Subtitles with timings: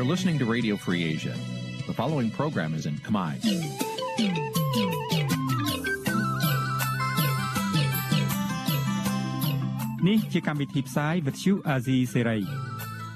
[0.00, 1.34] You're listening to Radio Free Asia.
[1.86, 3.34] The following program is in Khmer.
[10.02, 12.22] Nǐ chi càm bi tiệp xáy vệt chiu a zì sê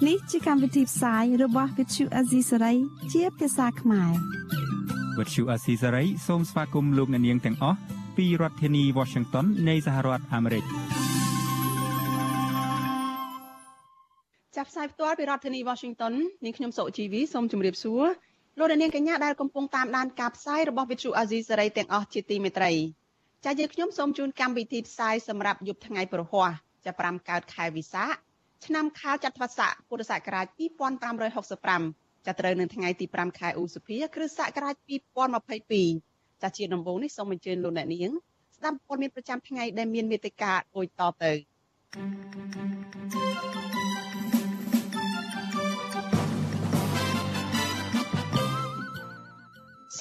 [0.06, 2.76] នេះជាកម្មវិធីផ្សាយរបស់ Vithu Azisari
[3.12, 4.12] ជាភាសាខ្មែរ
[5.18, 7.78] វត្តឈូអាស៊ីសេរីសូមស្វាគមន៍លោកអ្នកនាងទាំងអស់
[8.16, 10.83] ពីរដ្ឋធានី Washington នៃសហរដ្ឋអាមេរិក
[14.75, 18.03] ផ្សាយផ្ទាល់ពីរដ្ឋធានី Washington នាងខ្ញុំសុជីវីសូមជម្រាបសួរ
[18.59, 22.71] លោកអ្នកនាងកញ្ញាដែលកំពុងតាមដានការផ្សាយរបស់ Vithu Azisari ទាំងអស់ជាទីមេត្រី
[23.43, 26.49] ចា៎យើងខ្ញុំសូមជូនកម្មវិធីផ្សាយសម្រាប់យប់ថ្ងៃប្រហ័ស
[26.85, 28.09] ចាប់5កើតខែវិសាខ
[28.65, 30.45] ឆ្នាំខាលចត្វាស័កពុរសករាជ
[31.41, 34.75] 2565ចាប់ត្រូវនៅថ្ងៃទី5ខែឧសភា គ្រិស្តសករាជ
[35.59, 38.11] 2022ចាជាដំបូងនេះសូមអញ្ជើញលោកអ្នកនាង
[38.57, 41.31] ស្ដាប់ព័ត៌មានប្រចាំថ្ងៃដែលមានមេត្តាដូចតទៅ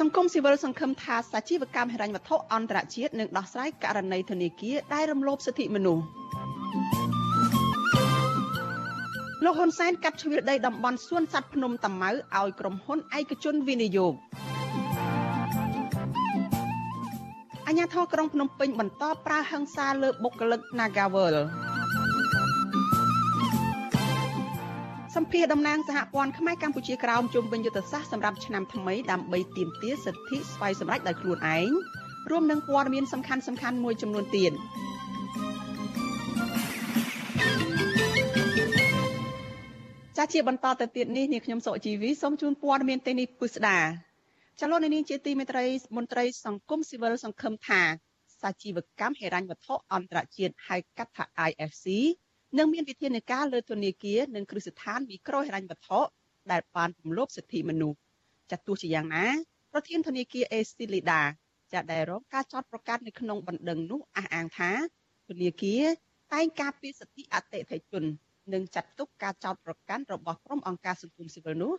[0.01, 6.05] សង្គមស៊ីវិលសង្ឃឹមថាសាជីវកម្មហិរញ្ញវត្ថុអន្តរជាតិនឹងដោះស្រាយករណីធនាគារដែលរំលោភសិទ្ធិមនុស្ស
[9.45, 14.15] លោកហ៊ុនសែនកាត់ជ្រឿដីតំបន់សួនសត្វភ្នំតាម៉ៅឲ្យក្រុមហ៊ុនឯកជនវិនិយោគ
[17.67, 21.37] អញ្ញាធរក្រុងភ្នំពេញបន្តប្រើហិង្សាលើបុគ្គលិក Nagawal
[25.15, 31.71] សម្ភារតំណាងសហព័ន្ធខ្មែរកម្ពុជាក្រោមជុំវិញយុទ្ធសាស្ត្រសម្រាប់ឆ្នាំថ្មីដើម្បីទាមទារសិទ្ធិស្វ័យសម្រេចដោយខ្លួនឯង
[32.31, 34.53] រួមនឹងព័ត៌មានសំខាន់សំខាន់មួយចំនួនទៀត
[40.17, 43.79] ចាជាបន្តទៅទៀតនេះនាងខ្ញុំសុជីវីសូមជូនព័ត៌មានទាំងនេះពិស្ដា
[44.61, 45.65] ចលនានេះជាទីមេត្រី
[45.97, 47.83] មន្ត្រីសង្គមស៊ីវិលសង្ឃឹមថា
[48.41, 51.87] សាជីវកម្មហិរញ្ញវត្ថុអន្តរជាតិហៅកាត់ថា IFC
[52.59, 56.01] នឹងមានវិធានការលើធនាគារនិងគ្រឹះស្ថានមីក្រូហិរញ្ញវត្ថុ
[56.53, 57.99] ដែលបានរំលោភសិទ្ធិមនុស្ស
[58.51, 59.27] ចាត់ទោះជាយ៉ាងណា
[59.73, 61.21] ប្រធានធនាគារ AC Lida
[61.73, 64.71] ចាត់ដែលរងការចោទប្រកាន់នៅក្នុងបណ្ដឹងនោះអះអាងថា
[65.29, 65.85] ធនាគារ
[66.33, 68.05] តែងការពារសិទ្ធិអតិថិជន
[68.53, 71.73] និងចាត់ទុកការចោទប្រកាន់របស់ក្រុមអង្គការសង្គមស៊ីវិលនោះ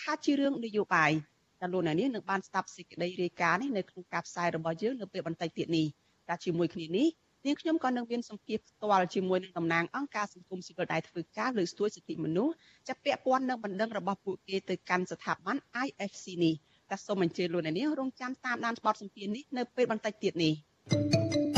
[0.00, 1.12] ថាជារឿងនយោបាយ
[1.60, 5.86] តែលោកអ្នកនាងនឹងបានស្ដាប់សេចក្តីរាយការណ៍នេះនៅក្នុងការផ្សាយរបស់យើងនៅពេលបន្តិចទៀតនេះ
[6.28, 7.06] តែជាមួយគ្នានេះ
[7.46, 12.54] នាងខ្ញុំក៏នឹងមានសម្ភារផ្ទាល់ជាមួយនឹងតំណាងអង្គការសង្គមស៊ីវិលដែលធ្វើការលើកស្ទួយសិទ្ធិមនុស្ស
[12.88, 16.54] ចាប់ពាក់ព័ន្ធនឹងបណ្ដឹងរបស់ពួកគេទៅកាន់ស្ថាប័ន IFC នេះ
[16.90, 21.51] តែសូមអញ្ជើញលោកអ្នកនាងរងចាំតាមដានស្បទសម្ភារនេះនៅពេលបន្តិចទៀតនេះ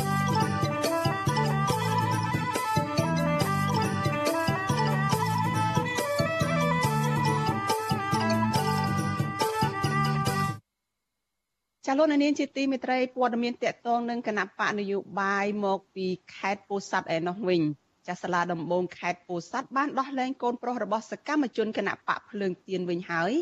[11.86, 17.62] ចាលោកនាងជាទីមេត្រីព័ត៌មានតកតងនឹងគណៈបកនយោបាយមកពីខេត្តពោធិ៍សាត់ឯណោះវិញ
[18.08, 23.32] ចាសាលាដំបងខេត្តពោធិ៍សាត់បានដោះលែងកូនប្រុសរបស់សកម្មជនគណៈបកភ្លើងទៀនវិញហើយ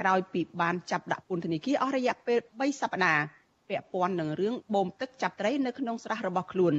[0.00, 3.22] ក្រោយពីបានចាប់ដាក់ពន្ធនាគារអស់រយៈពេល3សប្តាហ៍
[3.68, 6.74] ពាក់ព័ន្ធនឹងរឿងបូមទឹកចាប់ត្រីនៅក្នុងស្រះរបស់ខ្លួន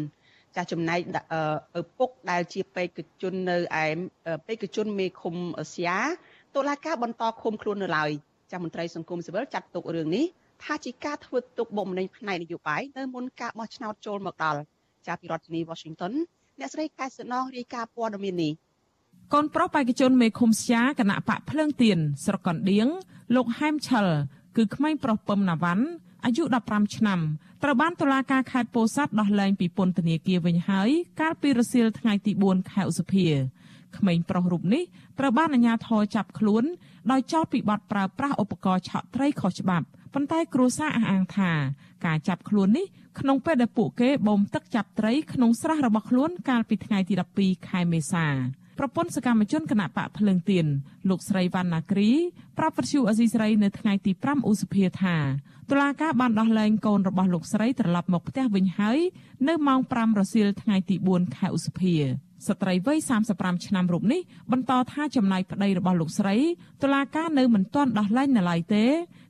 [0.55, 0.99] ចាចំណែក
[1.79, 3.85] ឪពុកដែលជាបេក្ខជននៅឯ
[4.47, 5.35] បេក្ខជនមេឃុំ
[5.75, 5.89] សៀ
[6.55, 8.11] តុលាការបន្តឃុំខ្លួននៅឡើយ
[8.51, 10.25] ចាមន្ត្រីសង្គមស៊ីវិលចាត់ទុករឿងនេះ
[10.63, 14.59] ថាជាការធ្វើទុកបុកម្នេញផ្នែកនយោបាយនៅមុនការបោះឆ្នោតចូលមកដល់
[15.07, 16.13] ចាប់ពីរដ្ឋធានី Washington
[16.59, 18.53] អ្នកស្រីកែសណងរាយការណ៍ព័ត៌មាននេះ
[19.33, 22.87] កូនប្រុសបេក្ខជនមេឃុំស្យាគណៈបកភ្លើងទៀនស្រុកកណ្ដៀង
[23.35, 24.07] លោកហែមឆល
[24.57, 25.85] គឺក្មេងប្រុសពឹមណាវ៉ាន់
[26.25, 27.19] អាយុ15ឆ្នាំ
[27.63, 30.89] ត្រូវបានតុលាការខេត្តពោធិ៍សាត់ដោះលែងពីពន្ធនាគារវិញហើយ
[31.21, 33.27] កាលពីរសៀលថ្ងៃទី4ខែឧសភា
[33.97, 34.83] ក្មេងប្រុសរូបនេះ
[35.19, 36.63] ត្រូវបានអាជ្ញាធរចាប់ខ្លួន
[37.11, 41.51] ដោយចោទពីបទប្រើប្រាស់ឧបករណ៍ឆក់ត្រីខុសច្បាប់ ប៉ុន្តែគ្រួសារអះអាងថា
[42.05, 42.85] ការចាប់ខ្លួននេះ
[43.19, 48.27] ក្នុងពេលដែលពួកគេបូមទឹកចាប់ត្រីក្នុងស្រះរបស់ខ្លួនកាលពីថ្ងៃទី12ខែមេសា
[48.79, 50.65] ប្រពន្ធសកម្មជនគណៈបកភ្លើងទៀន
[51.09, 52.09] លោកស្រីវណ្ណាគ្រី
[52.57, 55.17] ប្រាប់វិទ្យុអេស៊ីស្រីនៅថ្ងៃទី5ឧសភាថា
[55.71, 58.99] តុលាការបានដោះលែងកូនរបស់លោកស្រីត្រឡប់មកផ្ទះវិញហើយ
[59.47, 61.95] នៅម៉ោង5រសៀលថ្ងៃទី4ខែឧសភា
[62.47, 62.97] ស្ត្រីវ័យ
[63.31, 64.21] 35ឆ្នាំរូបនេះ
[64.51, 66.37] បន្តថាចំណាយប្តីរបស់លោកស្រី
[66.83, 68.85] តុលាការនៅមិនទាន់ដោះលែងនៅឡើយទេ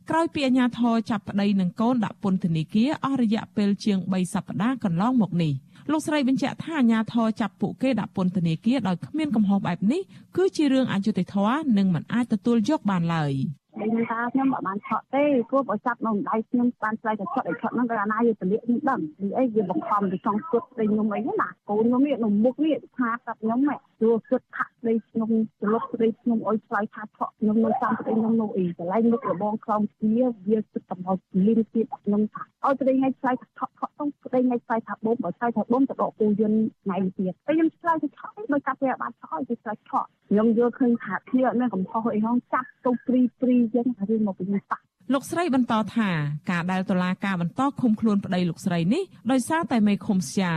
[0.09, 5.53] ក្រោយពីអាជ្ញាធរចាប់ប្តីនិងកូនដាក់ពន្ធនាគារអស់រយៈពេលជាង3សប្តាហ៍កន្លងមកនេះ
[5.91, 10.01] លោកស្រីបញ្ជាក់ថាអាជ្ញាធរចាប់ពួកគេដាក់ពន្ធនាគារដោយគ្មានកំហុសបែបនេះ
[10.37, 13.33] គឺជារឿងអយុត្តិធម៌និងមិនអាចទទួលយកបានឡើយ។
[13.77, 25.29] និយាយថាខ្ញុំអត់បានឆក់ទេព្រោះបើចាប់នៅដៃខ្ញុំបានឆ្លៃតែឆក់តែឆក់ហ្នឹងក៏អាណាយកទលាកខ្ញុំដឹងពីអីវាបង្ខំទៅចង់គត់ស្ដីខ្ញុំអីណាកូនខ្ញុំនេះនៅមុខនេះថាប្រាប់ខ្ញុំហ៎ព្រោះគិតថាស្ដីខ្ញុំ
[25.61, 30.11] ចលុកស្ដីខ្ញុំអុយឆ្លៃថាឆក់ខ្ញុំនៅតាមស្ដីខ្ញុំនៅអីកន្លែងមុខរបងខ្លោមជា
[30.49, 44.81] វាគិតកំហុសលីនទៀតខ្ញុំថាឲ្យស្ដីថ្ងៃឆ្លៃថាឆក់ឆក់ទៅស្ដីថ្ងៃឆ្លៃថាបូមបើឆ្លៃថាបូមទៅដកពូយន្តថ្ងៃទៀតតែខ្ញុំឆ្លៃថាឆក់ដោយកាប់វាបានឆក់ឲ្យឆ្លៃឆក់ខ្ញុំយល់ឃើញថាធាអត់មានកំហុសអីហងចាប់ទៅព្រីព្រីចឹងរឿងមកពីបាក់
[45.13, 46.09] លោកស្រីបន្តថា
[46.51, 50.53] ការដែលតុលាការបន្តឃុំខ្លួនប្តីលោកស្រីនេះដោយសារតែមេឃុំស្យា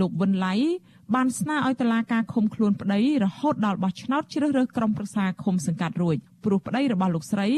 [0.00, 0.54] លោកវិនឡៃ
[1.14, 7.48] បានស្នើឲ្យតុលាការឃុំខ្លួនប្តីរហូតដល់បោះឆ្នោតជ្រើសរើសក្រុមប្រឹក្សាឃុំសង្កាត់រួចព្រោះប្តីរបស់លោកស្រី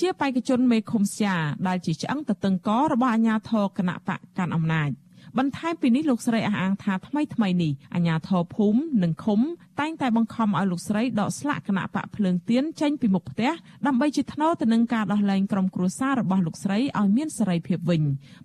[0.00, 1.36] ជាបេក្ខជនមេឃុំស្យា
[1.68, 4.90] ដែលជាឆ្អឹងតតឹងករបស់អាជ្ញាធរគណៈបកកាន់អំណាច
[5.38, 9.40] បន្ថែមពីនេះលោកស្រីអះអាងថាថ្មីថ្មីនេះអាជ្ញាធរភូមិនិងឃុំ
[9.80, 13.50] តែងតែបង្ខំឲ្យលោកស្រីដកស្លាកគណៈបកភ្លើងទៀនចេញពីមុខផ្ទះ
[13.86, 18.02] ដើម្បីជាថ្នូរទៅនឹងការដោះលែងក្រុមគ្រួសាររបស់លោកស្រីឲ្យមានសេរីភាពវិញ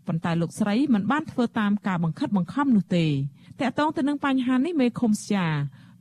[0.07, 5.47] ប៉ុន្តែលោកស្រីមិនបានធ្វើតាមការបង្ខិតបង្ខំនោះទេតកតងទៅនឹងបញ្ហានេះមេឃុំស្យា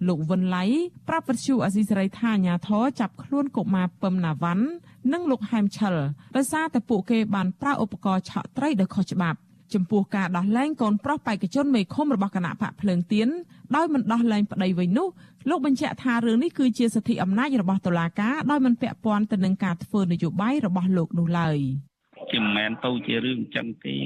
[0.09, 0.65] លោកវិនឡៃ
[1.09, 4.67] ប្រាប់វិទ្យុអសីសេរីថាអាញាធរចាប់ខ្លួនកុមារពឹមណាវ៉ាន់
[5.13, 5.95] និងលោកហែមឆិល
[6.37, 9.39] ដោយសារតែពួកគេបានប្រើឧបករណ៍ឆក់ត្រីដោយខុសច្បាប់
[9.75, 13.29] ចំពោះការដោះលែងកូនប្រុសបេក្ខជនមេឃុំរបស់គណៈបកភ្លើងទៀន
[13.77, 15.09] ដោយមិនដោះលែងប្តីវិញនោះ
[15.51, 21.59] លោកបញ្ជាក់ថារឿងនេះគឺជាសិទ្ធិអំណាចរបស់តុលាការដោយមិនពាក់ព័ន្ធទៅនឹងការធ្វើនយោបាយរបស់លោកនោះឡើយ
[22.33, 23.97] ជាមិនមែនទៅជារឿងអញ្ចឹងទេ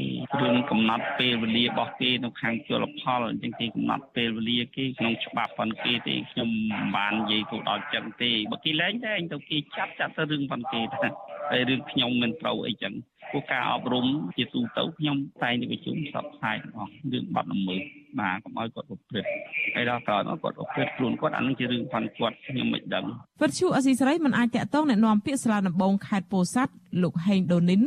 [0.40, 11.08] រឿងកំណត់ពេលវេលារបស់គេនៅខាងជលផលអញ្ចឹងគេកំណត់ពេលវេលាគេក្នុងច្បាប់ប៉ុនគេទេខ្ញុំមិនបាននិយាយទៅដល់អញ្ចឹងទេបើគេលែងតែអញទៅគេចាប់ចាប់ទៅរឿងប៉ុនគេថា
[11.50, 12.94] ហើយរឿងខ្ញុំមិនត្រូវអីចឹង
[13.32, 14.06] ពួកការអប់រំ
[14.36, 17.82] ជាទូទៅខ្ញុំតែងតែប្រជុំសពផ្សាយរបស់រឿងបាត់ល្មើស
[18.18, 19.28] បាទកុំឲ្យគាត់ប្រព្រឹត្ត
[19.74, 23.04] ហើយដល់ក្រោយមកគាត់ប្រព្រឹត្តខ្លួនគាត់អានឹងជារឿងផាន់គាត់ខ្ញុំមិនដឹង
[23.42, 26.72] វិទ្យុអស៊ីសេរីមិនអាចតាក់ទងណែនាំពាក្យសាលាដំបងខេត្តពោធិ៍សាត់
[27.02, 27.82] លោកហេងដូនីន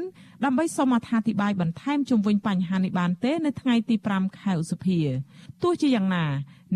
[0.45, 4.99] ដើម្បីសូមអត្ថាធិប្បាយបន្ថែមជុំវិញបញ្ហានេះបានទេនៅថ្ងៃទី5ខែឧសភា
[5.63, 6.25] ទោះជាយ៉ាងណា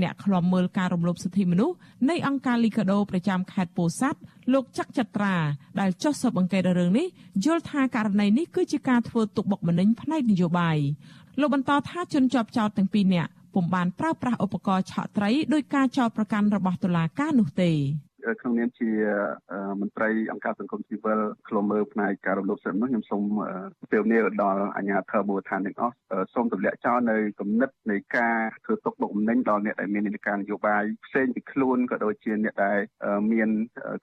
[0.01, 1.75] អ្នកខ្លំមើលការរំលោភសិទ្ធិមនុស្ស
[2.09, 4.19] នៃអង្គការ Liga do ប្រចាំខេត្តពោធិ៍សាត់
[4.53, 5.35] លោកចាក់ចត្រា
[5.79, 7.07] ដែលចុះស៊ើបអង្កេតរឿងនេះ
[7.45, 10.77] យល់ថាករណីនេះគឺជាការធ្វើទុកបុកម្នេញផ្នែកនយោបាយ
[11.39, 17.71] លោកបន្តថាជនជាប់ចោតទាំងពីរនាក់ពុំបានប្រើប្រាស់ឧបករណ៍ឆក់ត្រីដោយការចោទប្រកាន់របស់តុលាការនោះទេ
[18.41, 18.89] ក្នុងនាមជា
[19.81, 23.23] មន្ត្រីអង្គការសង្គមស៊ីវិលខ្លុំមើលផ្នែកការរំលោភសិទ្ធិនោះខ្ញុំសូម
[23.91, 25.93] ពេលនេះដល់អាជ្ញាធរមូលដ្ឋានទាំងអស់
[26.33, 32.79] សូមទម្លាក់ចោលនៅគំនិតនៃការធ្វើទុកបុកម្នេញដល់អ្នកដែលមាននីតិការនយោបាយផ្សេងពីខ្លួនក៏ដូចជាអ្នកដែល
[33.31, 33.49] មាន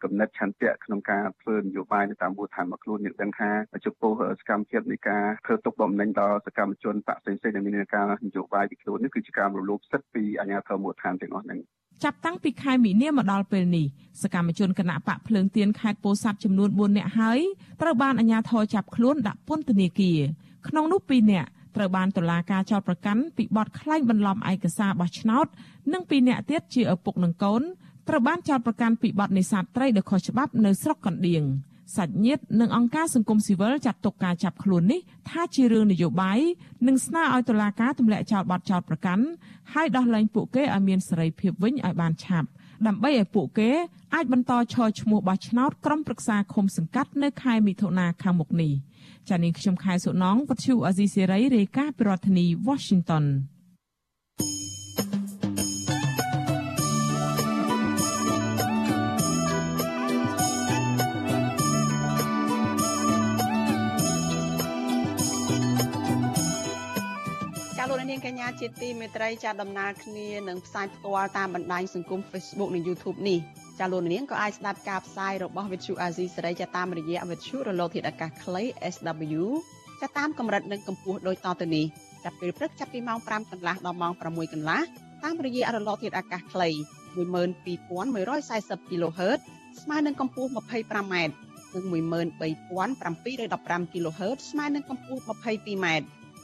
[0.03, 3.50] គំនិតឆន្ទៈក្នុងការធ្វើនយោបាយនៅតាមមូលដ្ឋានរបស់ខ្លួនយើងដឹងថា
[3.85, 11.61] ចំពោះសកម្មភាពនៃការធ្វើទុកបុកម្នេញដល់សកម្មជនបកផ្សេងៗដែលមាននីតិការនយោបាយពីខ្លួននេះគឺជាការរំលោភសិទ្ធិពីអាជ្ញាធរមូលដ្ឋានទាំងអស់ហ្នឹង
[12.02, 13.87] ចាប់តាំងពីខែមីនាមកដល់ពេលនេះ
[14.23, 17.41] សកម្មជនគណៈបកភ្លើងទៀនខេត្តពោធិ៍សាត់ចំនួន4នាក់ហើយ
[17.81, 20.20] ត្រូវបានអាជ្ញាធរចាប់ខ្លួនដាក់ពន្ធនាគារ
[20.69, 25.46] ក្នុងនោះ2នាក់ត្រូវបានតុលាការចោទប្រកាន់ពីបទក្លែងបន្លំឯកសារបោះឆ្នោត
[25.93, 27.62] និង2នាក់ទៀតជាឪពុកនិងកូន
[28.08, 31.43] ត្រូវបានចោទប្រកាន់ពីបទនេសាទត្រីដោយខុសច្បាប់នៅស្រុកកណ្ដៀង
[31.97, 35.01] សាច់ញាតិនិងអង្គការសង្គមស៊ីវិលចាត់ទុកការចាប់ខ្លួននេះ
[35.31, 36.39] ថាជារឿងនយោបាយ
[36.87, 39.25] និងស្នើឲ្យតុលាការទម្លាក់ចោលបទចោទប្រកាន់
[39.73, 42.49] ហើយដោះលែងពួកគេឲ្យមានសេរីភាពវិញឲ្យបានឆាប់
[42.87, 43.71] ដើម្បីឲ្យពួកគេ
[44.15, 48.73] អាចបន្តឈរឈ្មោះបោះឆ្នោតក្រុមប្រឹក្សាឃុំសង្កាត់នៅខែមិថុនាខាងមុខនេះ
[49.29, 53.25] ចា៎នាងខ្ញុំខែសុណងវັດឈូអាស៊ីសេរីរាយការណ៍ពីរដ្ឋធានី Washington
[68.15, 73.39] នាងកញ្ញាជាទីមេត្រីចាដំណើរគ្នានឹងផ្សាយផ្ទាល់តាមបណ្ដាញសង្គម Facebook និង YouTube នេះ
[73.79, 78.63] ចាលោកនាងក៏អាចស្ដាប់ការផ្សាយរបស់ Vithu Azizi សេរីចាតាមរយៈ Vithu រលកធាតុអាកាសខ្លី
[78.94, 79.43] SW
[80.01, 81.85] ចាតាមកម្រិតនិងកម្ពស់ដូចតទៅនេះ
[82.25, 84.81] ចាប់ពេលព្រឹកចាប់ពីម៉ោង5កន្លះដល់ម៉ោង6កន្លះ
[85.25, 86.69] តាមរយៈរលកធាតុអាកាសខ្លី
[87.17, 89.39] 12140 kHz
[89.83, 91.15] ស្មើនឹងកម្ពស់ 25m
[91.75, 95.87] និង13715 kHz ស្មើនឹងកម្ពស់ 22m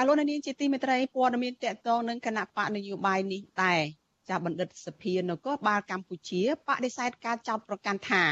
[0.00, 3.74] ចាលោកនាងជាទីមេត្រីព័ត៌មានតកតងនឹងគណៈបកនយោបាយនេះតែ
[4.28, 8.22] ចាបណ្ឌិតសភានគរបាលកម្ពុជាបដិសេធការចោទប្រកាន់ថា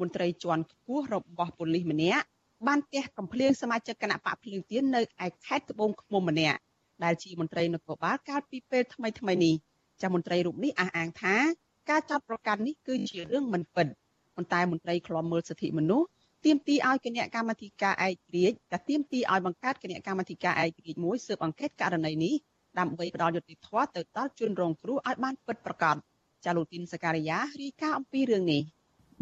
[0.00, 2.24] មន្ត្រីជាន់ខ្ពស់របស់ប៉ូលីសម្នាក់
[2.66, 6.58] បានទះកំភ្លៀងសមាជិកគណៈបកភ្លៀងទៀននៅឯខេត្តត្បូងឃ្មុំម្នាក់
[7.04, 9.54] ដែលជាមន្ត្រីនគរបាលកាលពីពេលថ្មីថ្មីនេះ
[10.02, 11.34] ចាមន្ត្រីរូបនេះអះអាងថា
[11.90, 13.86] ការចោទប្រកាន់នេះគឺជារឿងមិនពិត
[14.34, 16.06] ប៉ុន្តែមន្ត្រីខ្លំមើលសិទ្ធិមនុស្ស
[16.44, 22.34] ទាមទារឲ្យគណៈកម្មាធិការឯករាជ្យតែទាមទារឲ្យបង្កើតគណៈកម្មាធិការឯករាជ្យមួយស៊ើបអង្កេតករណីនេះ
[22.78, 25.96] ដើម្បីផ្ដល់យុត្តិធម៌ទៅដល់ជនរងគ្រោះឲ្យបានពិតប្រាកដ
[26.44, 28.62] ចាលូទីនសការីយ៉ារីកាអំពីរឿងនេះ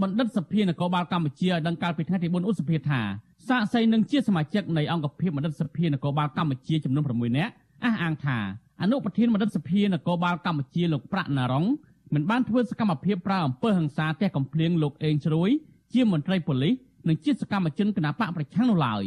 [0.02, 3.00] បណ្ឌិតសភានគរបាលកម្ពុជាឲ្យដឹងកាលពីថ្ងៃទី4ឧសភាថា
[3.48, 7.52] សាកសីនឹងជាសមាជិកនៃអង្គភាពបណ្ឌិតសភានគរបាលកម្ពុជាចំនួន6នាក់
[7.84, 8.38] អះអាងថា
[8.82, 11.66] អនុប្រធានបណ្ឌិតសភានគរបាលកម្ពុជាលោកប្រាក់ណារង
[12.14, 15.50] មិនបានធ្វើសកម្មភាពប្រើអំពើហិង្សាទះកំភ្លៀងលោកអេងជ្រួយ
[15.92, 16.74] ជាមន្ត្រីប៉ូលីស
[17.08, 19.02] និងជាសកម្មជនគណបកប្រឆាំងនោះឡើយ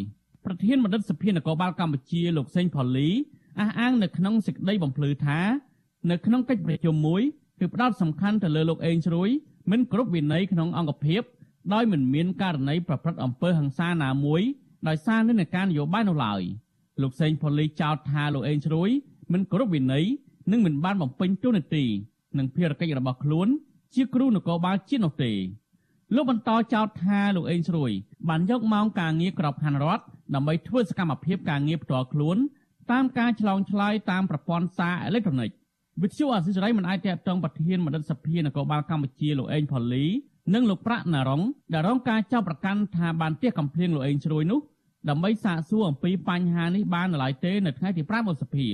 [0.45, 3.09] ប្រធានបណ្ឌិតសភានគរបាលកម្ពុជាលោកសេងផូលី
[3.59, 5.39] អះអាងនៅក្នុងសេចក្តីបំភ្លឺថា
[6.11, 7.21] នៅក្នុងកិច្ចប្រជុំមួយ
[7.59, 9.29] គឺផ្ដោតសំខាន់ទៅលើលោកអេងជ្រួយ
[9.71, 11.21] មិនគ្រប់វិន័យក្នុងអង្គភាព
[11.73, 14.41] ដោយមិនមានករណីប្រព្រឹត្តអំពើហិង្សាណាមួយ
[14.87, 16.41] ដោយសារនិន្នាការនយោបាយនោះឡើយ
[17.01, 18.89] លោកសេងផូលីចោទថាលោកអេងជ្រួយ
[19.33, 20.05] មិនគ្រប់វិន័យ
[20.51, 21.85] និងមិនបានបំពេញតួនាទី
[22.37, 23.47] និងភារកិច្ចរបស់ខ្លួន
[23.95, 25.31] ជាគ្រូនគរបាលជាតិនោះទេ
[26.15, 27.91] លោកបន្តចោទថាលោកអេងជ្រួយ
[28.29, 30.03] បានយកម៉ោងការងារក្របខ័ណ្ឌរដ្ឋ
[30.35, 32.37] ដើម្បីធ្វើសកម្មភាពការងារផ្ទាល់ខ្លួន
[32.91, 35.51] តាមការឆ្លងឆ្លើយតាមប្រព័ន្ធសារអេឡិចត្រូនិក
[36.01, 40.05] វិទ្យុអាស៊ីសេរីមិនអាចតកតងប្រធានមន្ត្រីសភានគរបាលកម្ពុជាលោកអេងផូលី
[40.53, 41.41] និងលោកប្រាក់ណារង
[41.73, 44.59] ដែលរងការចាប់ប្រកាន់ថាបានទះកំភ្លៀងលោកអេងជ្រួយនោះ
[45.09, 48.67] ដើម្បីសាកសួរអំពីបញ្ហានេះបាននៅឡើយទេនៅថ្ងៃទី5ឧសភា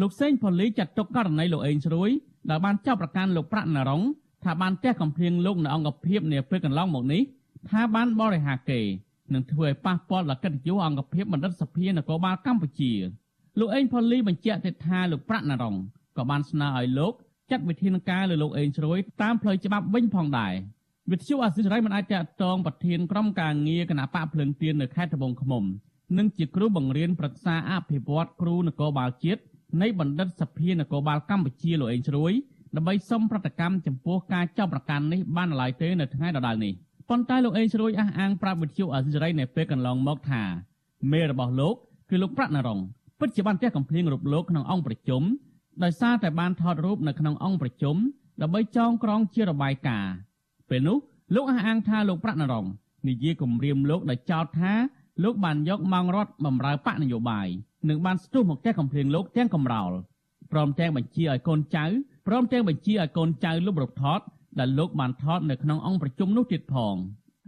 [0.00, 2.10] លោកសេងផូលីចាត់ទុកករណីលោកអេងជ្រួយ
[2.50, 4.02] ដែលបានចាប់ប្រកាន់លោកប្រាក់ណារង
[4.44, 7.22] ថាបានទះកំភ្លៀងលោកនៅអង្គភាពនាពេលកន្លងមកនេះ
[7.68, 8.80] ថាបានបរិហាគេ
[9.34, 12.92] នឹងធ្វើឲ្យប៉ះពាល់ដល់កិត្តិយសអង្គភាពបណ្ឌិតសភានគរបាលកម្ពុជា
[13.58, 15.76] លោកអេងផូលីបញ្ជាក់ទៀតថាលោកប្រាក់ណារង
[16.16, 17.12] ក៏បានស្នើឲ្យលោក
[17.50, 20.54] ចាត់វិធានការលើលោកអេងជ្រួយតាមផ្លូវច្បាប់វិញផងដែរ
[21.10, 25.64] វិទ្យុអាស៊ីសេរីមិនអាចតតងប្រធានក្រុមការងារគណៈបកភ្លឹងទៀននៅខេត្តត្បូងឃ្មុំ
[26.18, 29.42] និងជាគ្រូបង្រៀនប្រឹក្សាអភិវឌ្ឍគ្រូនគរបាលជាតិ
[29.82, 32.32] នៃបណ្ឌិតសភានគរបាលកម្ពុជាលោកអេងជ្រួយ
[32.76, 36.72] ដើម្បីសុំប្រតិកម្មចំពោះការចាប់ប្រកាន់នេះបានឡើយទេនៅថ្ងៃដដែលនេះ
[37.08, 40.42] ប៉ុន្តែលោកអេងជ្រួយអះអាងប្រាប់វិទ្យុអាស៊ីសេរីនៅពេលកន្លងមកថា
[41.12, 41.74] មេរបស់លោក
[42.10, 42.80] គឺលោកប្រាក់ណរង
[43.18, 45.22] ពិតជាបានទះកំភ្លៀងរូបលោកក្នុងអង្គប្រជុំ
[45.84, 47.96] ដោយសារតែបានថតរូបនៅក្នុងអង្គប្រជុំ
[48.42, 50.12] ដើម្បីចងក្រងជារបាយការណ៍
[50.68, 50.98] ពេលនោះ
[51.34, 52.66] លោកអះអាងថាលោកប្រាក់ណរង
[53.08, 54.72] និយាយគម្រាមលោកដោយចោទថា
[55.24, 57.48] លោកបានយកម៉ោងរត់បំរើបកនយោបាយ
[57.88, 59.92] និងបានស្ទុះមកតែកំភ្លៀងលោកទាំងកំរោល
[60.52, 61.84] ព្រមទាំងបញ្ជាឲ្យកូនចៅ
[62.26, 64.20] ព្រមទាំងបញ្ជាឲ្យកូនចៅលុបរូបថត
[64.58, 66.94] ដែលលោកបានថតនៅក្នុងអង្គប្រជុំនោះទៀតផង។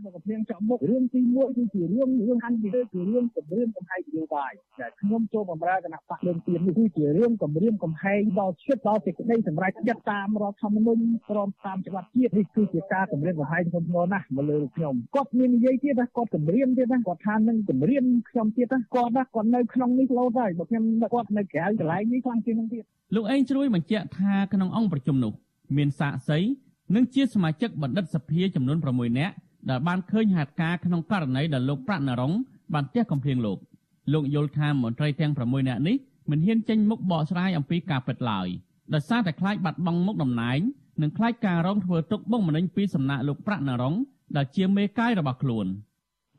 [0.04, 25.32] មកកំភ្លៀងចក់មុខរឿងទី1គឺជារឿងរឿងហាន់ពីគឺរឿងគម្រាមកំហែងនយោបាយដែលខ្ញុំចូលបម្រើគណៈបកលើកទៀននេះគឺជារឿងគម្រាមកំហែងដល់ឈិតដល់សេចក្តីសម្រេចចិត្តតាមរដ្ឋធម្មនុញ្ញព្រមតាមច្បាប់ជាតិនេះគឺជាការគម្រាមកំហែងធ្ងន់ធ្ងរណាស់មកលើខ្ញុំគាត់មាននិយាយទៀតណាគាត់គម្រាមទៀតណាគាត់ថានឹងគម្រាមខ្ញុំទៀតណាគាត់ណាគាត់នៅក្នុងនេះលោតហើយបើខ្ញុំគាត់នៅក្រៅកន្លែងនេះខ្លាំងជាងនឹងទៀតលោកអេងជ្រួយបញ្ជាក់ថាក្នុងអង្គប្រជុំនោះ
[25.76, 26.38] មានសាកសី
[26.94, 29.34] និងជាសមាជិកបណ្ឌិតសភាចំនួន6នាក់
[29.70, 32.32] ដែលបានឃើញហេតុការណ៍ក្នុងករណីដែលលោកប្រាក់ណរង
[32.74, 33.58] បានទះកំភ្លៀងលោក
[34.12, 35.96] លោកយល់ថាមន្ត្រីទាំង6នាក់នេះ
[36.30, 38.48] មិនហ៊ានចេញមុខបកស្រាយអំពីការពិតឡើយ
[38.94, 40.60] ដោយសារតែខ្លាចបាត់បង់មុខតំណែង
[41.02, 43.94] និងខ្លាចការរងធ្វើទុកបុកម្នេញពីសំណាក់លោកប្រាក់ណរង
[44.36, 45.66] ដែលជាមេកាយរបស់ខ្លួន។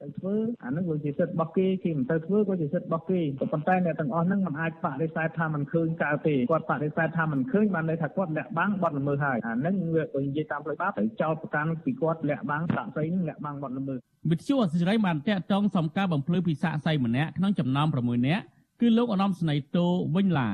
[0.03, 13.99] ទៅធ្វើអានឹងវាជាសិទ្ធិរបស់គេគេមិនទៅធ្វើក៏ជាសិទ្ធិរបស់គេក៏ប៉ុន្តែអ្នកទាំងអស់ហ្នឹងមិនអាចបដិសេធថាមិនឃើញកើតទេគាត់បដិសេធថាមិនឃើញបានន័យថាគាត់លាក់បាំងបត់ល្មើសហើយអានឹងវាបើនិយាយតាមផ្លូវច្បាប់ទៅចោទប្រកាន់ពីគាត់លាក់បាំងសាកសីនឹងលាក់បាំងបត់ល្មើស
[14.31, 18.43] វិទ្យុអសិរ័យបានតាក់ទងសំការបំភ្លឺពីសាកសីម្នាក់ក្នុងចំណោម6នាក់
[18.81, 20.49] គឺលោកអនមស្នេហ៍តូវិញឡា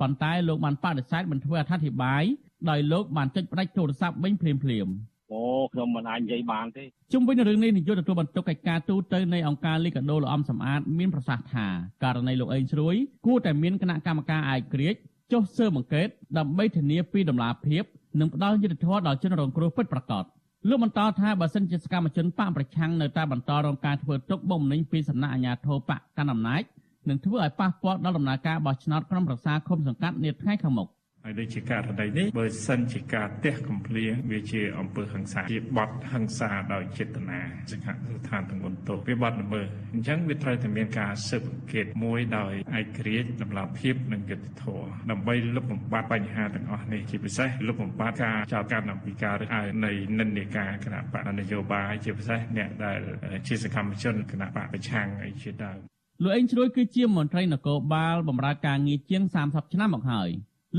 [0.00, 2.24] ប៉ុន្តែលោកបានបដិសេធមិនធ្វើអត្ថាធិប្បាយ
[2.70, 4.92] ដោយលោកបានចុចផ្ដាច់ទូរស័ព្ទវិញភ្លាមៗ
[5.32, 5.42] អូ
[5.72, 11.66] ខ្ញុំមិនអាចនិយាយបានទេជុំវិញរឿងនេះនាយកទទួលបន្ទុកកិច្ចការទូតទៅនៃអង្គការលីកាដូលោកអំសំអាតមានប្រសាសន៍ថា
[12.04, 12.94] ករណីលោកអេងជ្រួយ
[13.26, 14.94] គួរតែមានគណៈកម្មការឯកក្រិច
[15.32, 17.84] ចុះស៊ើបអង្កេតដើម្បីធានាពីដំណាភាព
[18.20, 20.24] និងផ្ដល់យុត្តិធម៌ដល់ជនរងគ្រោះពិតប្រាកដ
[20.68, 26.62] លោកបន្តថាបើសិនជាសកម្មជនបកប្រឆាំងនៅតែបន្តរងការធ្វើទុកបុកម្នេញពីសំណាក់អាជ្ញាធរបកកណ្ដាលអំណាច
[27.08, 30.88] នឹងធ្វើឲ្យប៉ះពាល់ដល់ដំណើរការបោះឆ្នោតក្រុមប្រឹក្សាគុំសង្កាត់នាថ្ងៃខាងមុខ
[31.28, 37.40] ហើយដូចជាករណីនេះបើសិនជាការទះកំភ្លៀងវាជាអំពើហិង្សាជាបទហិង្សាដោយចេតនា
[37.70, 53.00] សង្ឃស្ថានទង្វើទោសវាបទល្មើសអញ្ចឹងវាត្រូវតែមានការស៊ើបអង្កេតមួយដោយឯករាជ្យតម្លាភាពនិងយុត្តិធម៌ដើម្បីលុបបំបាត់បញ្ហាទាំងអស់នេះជាពិសេសលុបបំបាត់ការចោទកាន់អំពីការរើសអើងនៃនិន្នាការគណៈបកនយោបាយជាពិសេសអ្នកដែល
[53.46, 55.78] ជាសកម្មជនគណៈបកប្រឆាំងអីជាដើម
[56.22, 60.30] លោកអេងជ្រួយគឺជាមន្ត្រីនគរបាលបម្រើការងារជាង30ឆ្នាំមកហើយ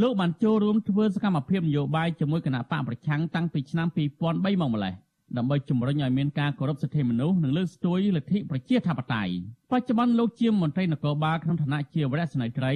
[0.01, 4.93] លោកបានចូលរួមធ្វើសកម្មភាពនយោបាយជាមួយគណៈបកប្រឆាំងតាំងពីឆ្នាំ2003មកម្លេះ
[5.37, 9.33] ដើម្បីជំរុញឲ្យមានការគោរពសិទ្ធិមនុស្សនិងលើកស្ទួយលទ្ធិប្រជាធិបតេយ្យ
[9.71, 12.73] បច្ចុប្បន្នលោកជាមន្ត្រីនគរបាលក្នុងឋានៈជាវរៈស្នេហ៍ត្រី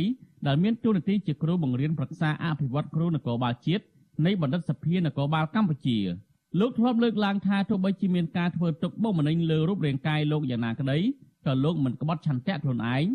[0.47, 3.83] ដែលមានតួនាទីជាគ្រូបង្រៀនប្រឹក្សាអភិវឌ្ឍគ្រូនគរបាលជាតិ
[4.25, 5.99] នៃបណ្ឌិតសភានគរបាលកម្ពុជា
[6.59, 10.97] លោកធ្លាប់លើកឡើងថាទោះបីជាមានការធ្វើទុកបុកម្នេញលើរូបរាងកាយលោកយ៉ាងណាក្តី
[11.45, 13.05] ក៏លោកមិនក្បត់ឆន្ទៈខ្លួនឯង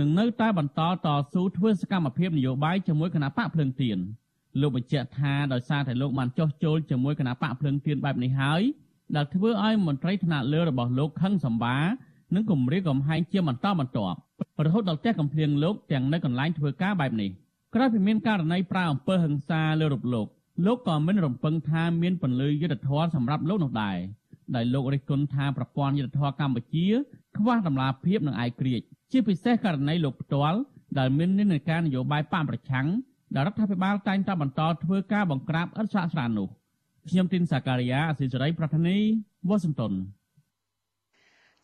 [0.00, 3.98] នឹងនៅតែបន្តតស៊ូធ្វើសកម្មភាពនយោបាយជាមួយគណៈបកភ្លើងទៀន
[4.60, 8.62] លោកបញ្ជាក់ថាដោយសារតែលោកបានចោះចូលជាមួយគណៈបកភ្លើងទៀនបែបនេះហើយ
[9.16, 11.76] ដែលធ្វើឲ្យមន្ត្រីថ្នាក់លើរបស់លោកខឹងសម្បា
[12.34, 14.16] និងគម្រាមកំហែងជាបន្តបន្ទាប់
[14.64, 17.30] រហូតដល់ផ្ទះកំភ្លៀងលោកទាំងនៅកន្លែងធ្វើការបែបនេះ
[17.74, 20.26] ក្រោយពីមានករណីប្រើអំពើហិង្សាលើរូបលោក
[20.66, 23.98] លោកក៏មិនរំពឹងថាមានពន្លឺយុទ្ធធម៌សម្រាប់លោកនោះដែរ
[24.54, 26.86] ដែលលោករិះគន់ថាប្រព័ន្ធយុទ្ធធម៌កម្ពុជា
[27.36, 30.60] ខ្វះតម្លាភាពនិងឯករាជ្យ ជាពិសេសករណីលោកផ្ទាល់
[30.98, 32.86] ដែលមាននិន្នាការនយោបាយបកប្រឆាំង
[33.34, 36.48] ដែលរដ្ឋាភិបាលតែងតែបន្តធ្វើការបង្ក្រាបឥតស្រាកស្រាននោះ
[37.08, 38.96] ខ្ញុំទីនសាការីយ៉ាអសិសរីប្រធានី
[39.48, 39.92] វ៉ាស៊ីនតោន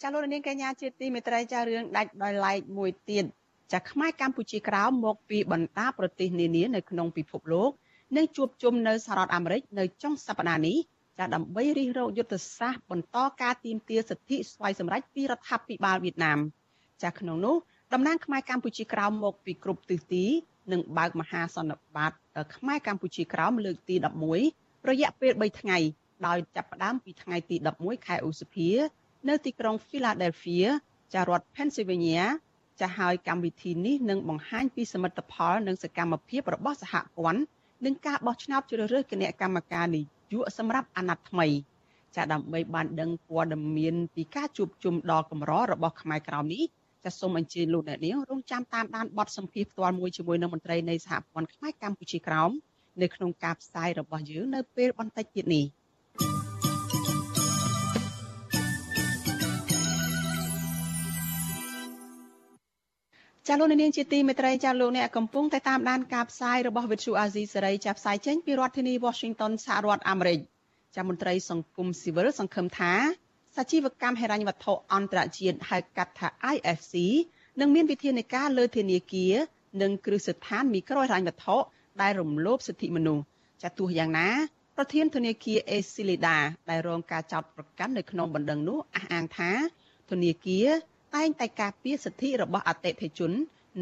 [0.02, 3.25] ចាលោកនាងកញ្ញាជាទីមេត្រីចារឿងដាច់ដោយឡែកមួយទៀត
[3.73, 7.71] ចាខ្មែរកម្ពុជាក្រោមមកពីបណ្ដាប្រទេសនានានៅក្នុងពិភពលោក
[8.16, 10.76] នឹងជួបជុំនៅសហរដ្ឋអាមេរិកនៅចុងសប្តាហ៍នេះ
[11.19, 16.40] ចាដើម្បីរិះរោចយុទ្ធសាស្ត្របន្តការទាមទារសិទ្ធិស្វ័យសម្រេចពីរដ្ឋាភិបាលវៀតណាម
[17.02, 17.57] ចាក្នុងនោះ
[17.92, 20.25] តំណាងខ្មែរកម្ពុជាក្រោមមកពីគ្រប់ទិសទី
[20.73, 22.12] នឹងបើកមហាសន្និបាត
[22.57, 23.95] ខ្មែរកម្ពុជាក្រោមលើកទី
[24.42, 25.78] 11រយៈពេល3ថ្ងៃ
[26.26, 28.69] ដោយចាប់ផ្ដើមពីថ្ងៃទី11ខែឧសភា
[29.28, 30.66] នៅទីក្រុង Philadelphia
[31.14, 32.23] ចារដ្ឋ Pennsylvania
[32.80, 37.42] ចាហើយកម្មវិធីនេះនឹងបង្ហាញពីសមិទ្ធផលនិងសកម្មភាពរបស់សហព័ន្ធ
[37.85, 39.99] និងការបោះឆ្នោតជ្រើសរើសគណៈកម្មការន
[40.33, 41.47] យោបាយសម្រាប់អាណត្តិថ្មី
[42.16, 46.64] ចាដើម្បីបានដឹងព័ត៌មានពីការជួបជុំដ៏កម្ររបស់ខ្មែរក្រោមនេះ
[47.04, 52.50] ចាសូមអញ្ជើញលោកអ្នកនាងរងចាំតាមដានបទសម្ភាសន៍ផ្ទាល់មួយជាមួយនឹងមន្ត្រីនៃសហព័ន្ធខ្មែរកម្ពុជាក្រោម
[53.02, 55.64] នៅក្នុងការផ្សាយរបស់យើងនៅពេលបន្តិចទៀតនេះ
[63.49, 70.38] ចាលោកនាងជាទីមេត្រីចាលោកអ្នកកំពុងតែតាមដានការផ្សាយរបស់វិទ្យុអាស៊ីសេរីចាផ្សាយចេញពីរដ្ឋធានី Washington សហរដ្ឋអាមេរិក
[70.97, 72.92] ចាមន្ត្រីសង្គមស៊ីវិលសង្ឃឹមថា
[73.62, 76.95] សាជីវកម្មហិរញ្ញវត្ថុអន្តរជាតិហៅកាត់ថា IFC
[77.61, 79.35] នឹងមានវិធានការលើធនាគារ
[79.82, 81.56] និងគ្រឹះស្ថានមីក្រូហិរញ្ញវត្ថុ
[82.02, 83.25] ដែលរំលោភសិទ្ធិមនុស្ស
[83.63, 84.28] ចាទោះយ៉ាងណា
[84.76, 86.39] ប្រធានធនាគារអេស៊ីលីដា
[86.71, 89.50] ដែលរងការចោទប្រកាន់នៅក្នុងបណ្ដឹងនោះអះអាងថា
[90.11, 90.69] ធនាគារ
[91.15, 93.30] តែងតែការពារសិទ្ធិរបស់អតិថិជន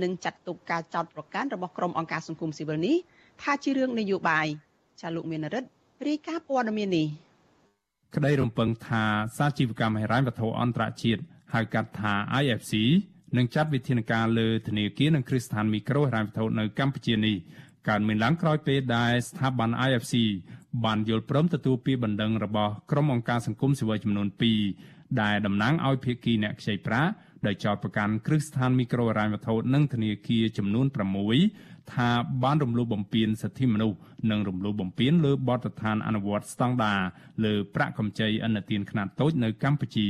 [0.02, 2.96] និងចាត់ទុកការចោទប្រកាន់របស់ក្រុមអង្គការសង្គមស៊ីវិលនេះ
[3.42, 4.46] ថាជារឿងនយោបាយ
[5.00, 5.68] ចាលោកមានរិទ្ធ
[6.08, 7.08] រាយការណ៍ព័ត៌មាននេះ
[8.16, 9.04] ក្តីរំពឹងថា
[9.36, 11.22] សាជីវកម្មហិរញ្ញវត្ថុអន្តរជាតិ
[11.54, 12.74] ហៅកាត់ថា IFC
[13.36, 17.36] នឹងចាត់វិធានការលើធនាគារនិងគ្រឹះស្ថានមីក្រូហិរញ្ញវត្ថុនៅកម្ពុជានេះ
[17.88, 20.14] កើតមានឡើងក្រោយពេលដែលស្ថាប័ន IFC
[20.84, 24.28] បានយល់ព្រមទទួលពីបណ្ដឹងរបស់ក្រុមអង្គការសង្គមស៊ីវិលចំនួន
[24.74, 27.10] 2ដែលតំណាងឲ្យភាគីអ្នកខ្ចីប្រាក់
[27.46, 30.86] ដោយចោទប្រកាន់គ្រឹះស្ថានមីក្រូហិរញ្ញវត្ថុនិងធនាគារចំនួន
[31.36, 32.08] 6 ថា
[32.42, 33.98] បានរំលោភបំពានសិទ្ធិមនុស្ស
[34.30, 37.00] និងរំលោភបំពានលើបទដ្ឋានអនុវត្តស្តង់ដារ
[37.44, 40.08] លើប្រាក់កម្ចីអន្តរជាតិខ្នាតតូចនៅកម្ពុជា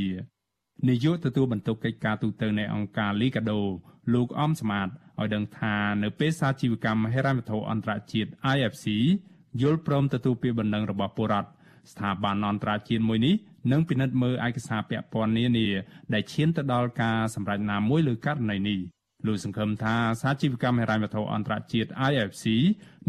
[0.89, 3.61] នាយកទទួលបន្ទុកកិច្ចការទូតនៃអង្គការលីកាដូ
[4.15, 8.87] លោកអំសមាតឲ្យដឹងថានៅពេលសាជីវកម្មហិរញ្ញវត្ថុអន្តរជាតិ IFC
[9.61, 11.51] យល់ព្រមទទួលពីបណ្ដឹងរបស់ពលរដ្ឋ
[11.93, 13.35] ស្ថាប័នអន្តរជាតិមួយនេះ
[13.73, 15.69] នឹងពិនិត្យមើលឯកសារពាក់ព័ន្ធនានា
[16.15, 18.79] ដែលឈានទៅដល់ការសម្រេចណាមួយលើករណីនេះ
[19.27, 22.45] លោកសង្ឃឹមថាសាជីវកម្មហិរញ្ញវត្ថុអន្តរជាតិ IFC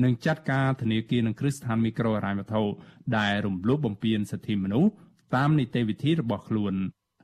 [0.04, 2.62] នឹងចាត់ការធនាគារនិងគ្រឹះស្ថានមីក្រូហិរញ្ញវត្ថុ
[3.17, 4.91] ដែលរំលោភបំពានសិទ្ធិមនុស្ស
[5.36, 6.74] តាមនីតិវិធីរបស់ខ្លួន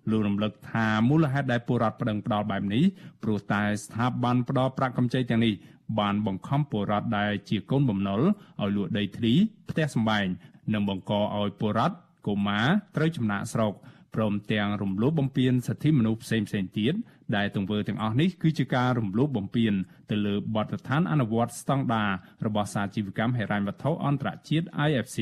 [0.10, 2.84] លោករំលឹកថាមូលហេតុដែលពលរដ្ឋប្តឹងផ្ដាល់បែបនេះ
[3.24, 5.54] ព្រោះតែស្ថាប័នផ្ដល់ប្រាក់កម្ចីទាំងនេះ
[6.00, 8.22] បានបង្ខំពលរដ្ឋដែលជាកូនបំណុល
[8.62, 9.34] ឲ្យលក់ដីធ្លី
[9.70, 10.26] ផ្ទះសម្បែង
[10.74, 11.96] និងបង្កឲ្យពលរដ្ឋ
[12.28, 13.74] កុមារត្រូវចំណាក់ស្រុក
[14.16, 16.48] ព្រមទាំងរំលោភបំពានសិទ្ធិមនុស្សផ្សេងៗ
[16.80, 16.94] ទៀត
[17.36, 19.74] ដែលទង្វើទាំងអស់នេះគឺជាការរំលោភបំពាន
[20.12, 22.12] ទៅលើបទដ្ឋានអនុវត្តស្តង់ដារ
[22.46, 25.20] របស់សាជីវកម្មហិរញ្ញវត្ថុអន្តរជាតិ IFC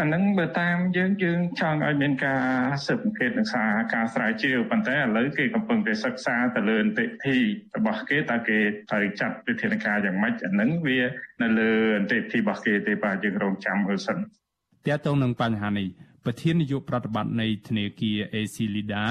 [0.00, 2.42] អាហ្នឹងបើតាមយើងយើងចង់ឲ្យមានការ
[2.86, 7.36] ស៊ើបអង្កេតនិងសារការស្រាវជ្រាវប៉ុន្តែឥឡូវគេកំពុងតែសិក្សាទៅលើអន្តិធិ
[7.76, 8.58] របស់គេតើគេ
[8.90, 10.98] ត្រូវចាត់វិធានការយ៉ាងម៉េចអាហ្នឹងវា
[11.42, 15.88] នៅលើអន្តិធិរបស់គេទេបាទយើងរងចាំមើលសិនតើតើនឹងបញ្ហានេះ
[16.26, 19.04] ប្រធាននាយកប្រតិបត្តិនៃធនាគារ AC Lida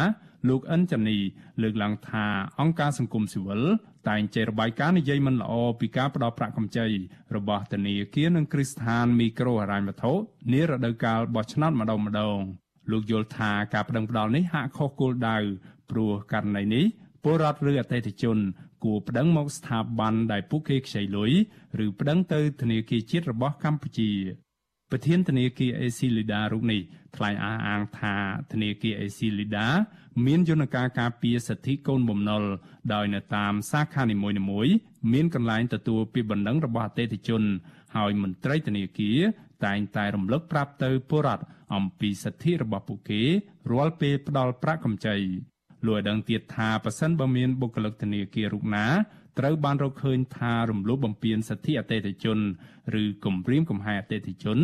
[0.49, 1.17] លោកអិនចានី
[1.61, 2.25] លើកឡើងថា
[2.59, 3.61] អង្គការសង្គមស៊ីវិល
[4.09, 6.87] តែងចេះរបាយការណ៍និយាយមិនល្អពីការផ្ដល់ប្រាក់កម្ចី
[7.35, 10.13] របស់ធនាគារនិងគ្រឹះស្ថានមីក្រូហិរញ្ញវត្ថុ
[10.53, 12.39] នារដូវកាលបោះឆ្នោតម្ដងម្ដង
[12.91, 15.37] លោកយល់ថាការប្តឹងផ្ដល់នេះហាក់ខុសគោលដៅ
[15.89, 16.85] ព្រោះករណីនេះ
[17.23, 18.37] ពលរដ្ឋឬអតិថិជន
[18.83, 21.31] គួរប្តឹងមកស្ថាប័នដែលពួកគេខ្ចីលុយ
[21.85, 24.11] ឬប្តឹងទៅធនាគារជាតិរបស់កម្ពុជា
[24.95, 26.81] ប្រធានធនាគារ AC Lida រូបនេះ
[27.15, 28.15] ថ្លែងអះអាងថា
[28.51, 29.67] ធនាគារ AC Lida
[30.25, 32.43] មានយន្តការការពារសិទ្ធិកូនបំណុល
[32.93, 34.73] ដោយនៅតាមសាខានីមួយៗ
[35.13, 37.43] មានកន្លែងទទួលពីបណ្ដឹងរបស់អតិថិជន
[37.95, 39.19] ហើយមន្ត្រីធនាគារ
[39.65, 41.43] តែងតែរំលឹកប្រាប់ទៅពលរដ្ឋ
[41.75, 43.21] អំពីសិទ្ធិរបស់ពួកគេ
[43.71, 45.15] រាល់ពេលផ្ដល់ប្រាក់កម្ចី
[45.87, 48.85] លោកឲ្យដឹងទៀតថាប៉ះសិនបើមានបុគ្គលិកធនាគាររូបណា
[49.39, 52.37] ត្រូវបានរកឃើញថារំលោភបំពានសិទ្ធិអតិថិជន
[53.01, 54.57] ឬគំរាមកំហែងអតិថិជន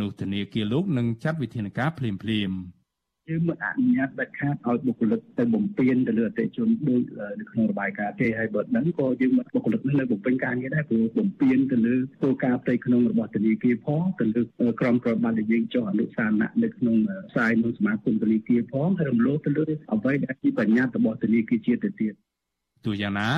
[0.00, 2.10] នោះធនាគារលោកនឹងចាត់វិធានការភ្លា
[2.50, 2.58] មៗ។
[3.30, 7.02] យើងមិនអនុញ្ញាតដាច់ខាតឲ្យបុគ្គលិកទៅបំពេញទៅលើអតិជនដូច
[7.40, 14.42] នៅក្នុងរបាយការណ៍ទេហើយបើដឹងក៏យើងមិនបុគ្គលិកនេះនៅបំពេញការងារដែរព្រោះបំពេញទៅលើគោលការណ៍ផ្ទៃក្នុងរបស់ធនាគារផងទៅលើ
[14.80, 16.96] ក្រមប្រតិបត្តិដែលយើងចុះអនុសាសនៈនៅក្នុង
[17.30, 22.12] ផ្សាយក្នុងសមាគមធនាគារផងហើយរំលោភទៅលើអ្វីដែលជាបញ្ញត្តិរបស់ធនាគារជាតិទៅទៀត
[22.86, 23.28] ទូយ៉ាងណា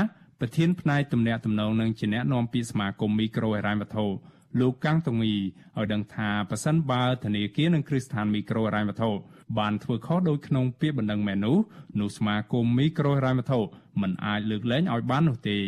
[0.40, 4.06] ប្រធានផ្នែកទំនាក់ទំនងនឹងជាអ្នកនាំពាក្យសមាគមមីក្រូហិរញ្ញវត្ថុ
[4.60, 9.10] លោកកាំងតងីឲ្យដឹងថាប៉ះសិនបើធនាគារនិងគ្រឹះស្ថានមីក្រូហិរញ្ញវត្ថុ
[9.58, 11.56] បានធ្វើខុសដោយក្នុងពាក្យបណ្ដឹងមែននោះ
[12.00, 13.60] នោះសមាគមមីក្រូហិរញ្ញវត្ថុ
[14.02, 15.58] មិនអាចលើកលែងឲ្យបាននោះទេ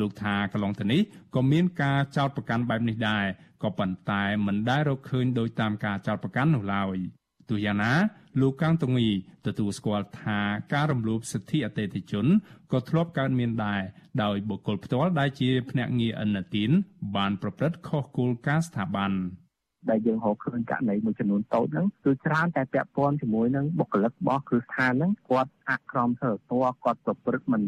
[0.00, 1.02] លោកថាកន្លងទៅនេះ
[1.34, 3.24] ក៏មានការចោទប្រកាន់បែបនេះដែរ
[3.62, 6.96] ក៏ប៉ុន្តែមិនដែលរកឃើញដោយតាមការចោទប្រកាន់នោះឡើយ
[7.48, 7.92] ទោះយ៉ាងណា
[8.40, 9.08] លោកកាំងតងី
[9.46, 10.38] ទទួលស្គាល់ថា
[10.72, 12.26] ការរំលោភសិទ្ធិអតិថិជន
[12.72, 13.82] ក៏ធ្លាប់កើតមានដែរ
[14.22, 16.70] ដោយបុគ្គលផ្ទាល់ដែលជាភ្នាក់ងារអិនទាន
[17.16, 19.12] បានប្រព្រឹត្តខុសគោលការណ៍ស្ថាប័ន។
[19.90, 27.62] ដែលយើងរកឃើញករណីមួយចំនួនតូចហ្នឹងគឺច្រើនតែពាក់ព័ន្ធជាមួយនឹងបុគ្គលិករបស់គ្រឹះស្ថានហ្នឹងគាត់អក្រមសិលធម៌គាត់ប្រព្រឹត្តមិន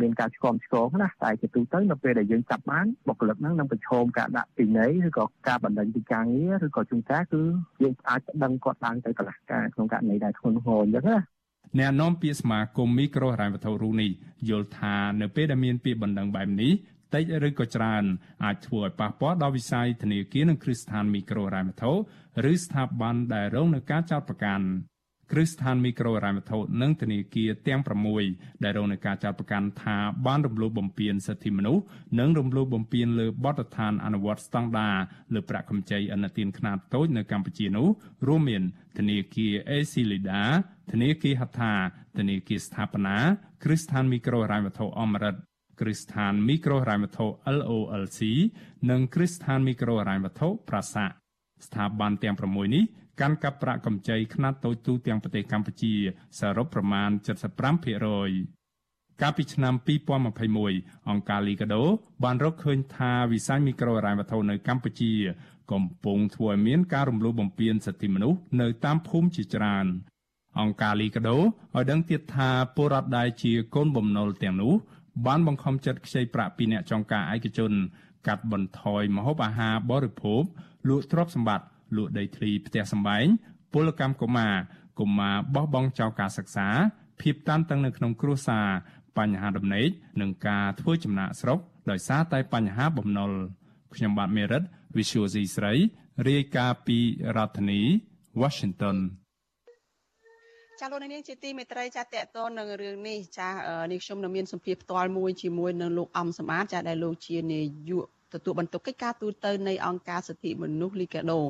[0.00, 7.42] មានការឆ្គមឆ្គងណាតែជាទូទៅនៅពេលដែលយើងចាប់បានបុគ្គលិកហ្នឹងនឹងប្រឈមការដាក់ពិន័យឬក៏ការបណ្ដឹងពីការងារឬក៏ជួនកាលគឺ
[7.82, 11.18] យើងអាចដឹងគាត់ឡើងទៅកន្លះការក្នុងករណីដែលធ្ងន់ធ្ងរអញ្ចឹងណា
[11.78, 14.10] អ្នកនាំពាក្យសមាគមមីក្រូហិរញ្ញវត្ថុរូនេះ
[14.48, 16.72] យល់ថានៅពេលដែលមានពាក្យបណ្ដឹងបែបនេះ
[17.14, 18.04] តិចឬក៏ច្រើន
[18.44, 21.92] អាចធ្វើឲ្យប៉ះពាល់ដល់វិស័យធនាគារនិងគ្រឹះស្ថានមីក្រូហិរញ្ញវត្ថុ
[22.50, 24.66] ឬស្ថាប័នដែលរងនឹងការចោទប្រកាន់
[25.32, 27.80] គ្រឹះស្ថានមីក្រូហិរញ្ញវត្ថុនិងធនាគារទាំង
[28.22, 29.96] 6ដែលរងនឹងការចោទប្រកាន់ថា
[30.26, 31.82] បានរំលោភបំពានសិទ្ធិមនុស្ស
[32.20, 34.96] និងរំលោភបំពានលើបទដ្ឋានអនុវត្តស្តង់ដារ
[35.34, 37.88] លើប្រាក់កម្ចីអន្តរជាតិខ្នាតតូចនៅកម្ពុជានោះ
[38.26, 38.62] រួមមាន
[38.98, 40.42] ធនាគារ Acilida
[40.92, 41.72] ធនាគារហត្ថា
[42.18, 43.16] ធនាគារស្ថាបនា
[43.62, 45.36] គ្រឹះស្ថានមីក្រូហិរញ្ញវត្ថុអមរិត
[45.80, 47.26] គ្រឹះស្ថានមីក្រូហិរញ្ញវត្ថុ
[47.58, 48.20] LOLC
[48.90, 52.84] និងគ្រឹះស្ថានមីក្រូហិរញ្ញវត្ថុប្រាសាស្ថាប័នទាំង6នេះ
[53.20, 55.94] កាន់កាប់ប្រាក់កម្ចីខ្នាតតូចទូទាំងប្រទេសកម្ពុជា
[56.40, 57.18] សរុបប្រមាណ75%
[59.22, 59.74] កាលពីឆ្នាំ
[60.42, 61.82] 2021អង្គការ Liga do
[62.24, 65.12] បានរកឃើញថាវិស័យមីក្រូហិរញ្ញវត្ថុនៅកម្ពុជា
[65.72, 69.86] កំពុងធ្វើឲ្យមានការរំលោភបំពានសិទ្ធិមនុស្សនៅតាមភូមិជាច្រើន
[70.60, 74.74] អង្គការ Liga do ឲ្យដឹងទៀតថាពលរដ្ឋដែលជាកូនបំណុលទាំងនោះ
[75.26, 77.72] បានបង្ខំចិត្តខ្ចីប្រាក់ពីអ្នកចងការឯកជន
[78.26, 80.42] កាត់បន្ថយម្ហូបអាហារបរិភោគ
[80.88, 83.26] លក់ទ្រព្យសម្បត្តិលក់ដីធ្លីផ្ទះសម្បែង
[83.72, 84.54] ពលកម្មកុមារ
[84.98, 86.68] កុមារបោះបង់ចោលការសិក្សា
[87.20, 88.66] ភាពតានតឹងនៅក្នុងគ្រួសារ
[89.18, 89.88] បញ្ហាដំណេក
[90.20, 91.58] និងការធ្វើចំណាកស្រុក
[91.90, 93.30] ដោយសារតែបញ្ហាបំណុល
[93.94, 94.62] ខ្ញុំបាទមេរិត
[94.96, 95.72] Visual C ស្រី
[96.28, 96.98] រាយការណ៍ពី
[97.36, 97.80] រដ្ឋធានី
[98.40, 98.96] Washington
[100.80, 103.48] ចាលោកនាងជាទីមេត្រីចាតកតនឹងរឿងនេះចា
[103.92, 111.40] នេះខ្ញុំនៅមានសម្ភារផ្ទាល់មួយជាមួយនឹងលោកអំសម្បត្តិចាដែលលោកជានាយកទទួលបន្ទុកកិច្ចការទូតទៅនៃអង្គការសិទ្ធិមនុស្សលីកាដូ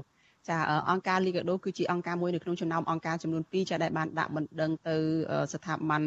[0.48, 0.58] ចា
[0.90, 4.96] អង្គការលីកាដូគឺជាអង្គការមួយនៅក្នុងចំណោមអង្គការចំនួន2ចាដែលបានដាក់បណ្ដឹងទៅ
[5.52, 6.02] ស្ថាប័ន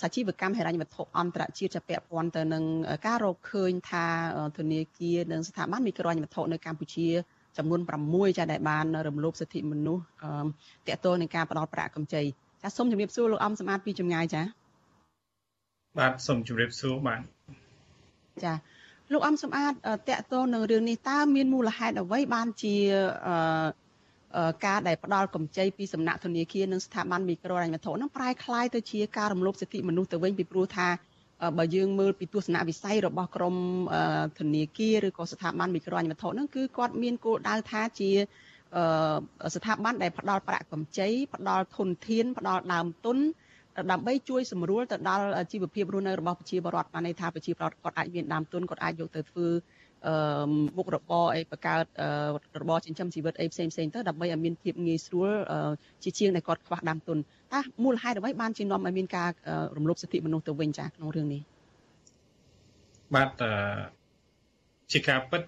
[0.00, 2.64] សាជីវកម្មហិរញ្ញវត្ថុអន្តរជាតិជាពាក់ព័ន្ធទៅនឹង
[3.06, 4.06] ការរកឃើញថា
[4.58, 7.08] ធនាគារនិងស្ថាប័នមីក្រូហិរញ្ញវត្ថុនៅកម្ពុជា
[7.57, 10.03] ចំនួន6ចាដែលបានរំលោភសិទ្ធិមនុស្ស
[10.87, 12.21] តកតលនឹងការផ្ដោតប្រាក់កម្ចី
[12.61, 14.41] ចាសូមជម្រាបសួរលោកអំសម្បត្តិពីចម្ងាយចា
[15.99, 17.21] បាទសូមជម្រាបសួរបាទ
[18.43, 18.53] ចា
[19.13, 22.75] លោកអំសម្បត្តិតកតលនឹងរឿងនេះតើមានមូលហេតុអ្វីបានជា
[24.65, 30.87] ការដែលផ្ដាល់កម្ចីពីសំណាក់ធនាគារនិងស្ថាប័នមីក្រូហិរញ្ញវត្ថុនឹងប្រែคล้ายទៅជាការរំលោភសិទ្ធិមនុស្សទៅវិញពីព្រោះថា
[31.58, 33.56] បើយើងមើលពីទស្សនវិស័យរបស់ក្រម
[34.38, 38.10] ធនាគារឬក៏ស្ថាប័នមីក្រូហិរញ្ញវត្ថុហ្នឹងគឺគាត់មានគោលដៅថាជា
[39.54, 43.18] ស្ថាប័នដែលផ្ដល់ប្រាក់កម្ចីផ្ដល់ធនធានផ្ដល់ដើមទុន
[43.90, 49.54] ដើម្បីជួយសម្រួលទៅដល់ជីវភាពរស់នៅរបស់ប្រជាពលរដ្ឋបានន័យថាប្រជាពលរដ្ឋគាត់អាចមានដើមទុនគាត់អាចយកទៅធ្វើអឺ
[50.76, 51.84] មុខរបរអីបង្កើត
[52.60, 55.30] របរចិញ្ចឹមជីវិតអីផ្សេងផ្សេងទៅដើម្បីឲ្យមានភាពងាយស្រួល
[56.02, 57.18] ជាជាងដែលគាត់ខ្វះដើមទុន
[57.52, 59.30] តើមូលហេតុអ្វីបានជានាំឲ្យមានការ
[59.76, 61.42] រំលោភសិទ្ធិមនុស្សទៅវិញចាក្នុងរឿងនេះ
[63.14, 63.30] បាទ
[64.92, 65.42] ជាការពិត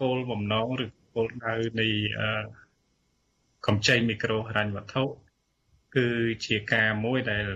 [0.00, 1.88] គោលបំណងឬគោលដៅនៃ
[3.66, 5.02] កម្ចីមីក្រូហិរញ្ញវត្ថុ
[5.96, 6.06] គឺ
[6.46, 7.46] ជាការមួយដែល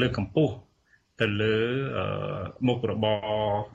[0.00, 0.54] លើកកម្ពស់
[1.21, 1.57] ទៅលើ
[2.67, 3.17] មុខរបរ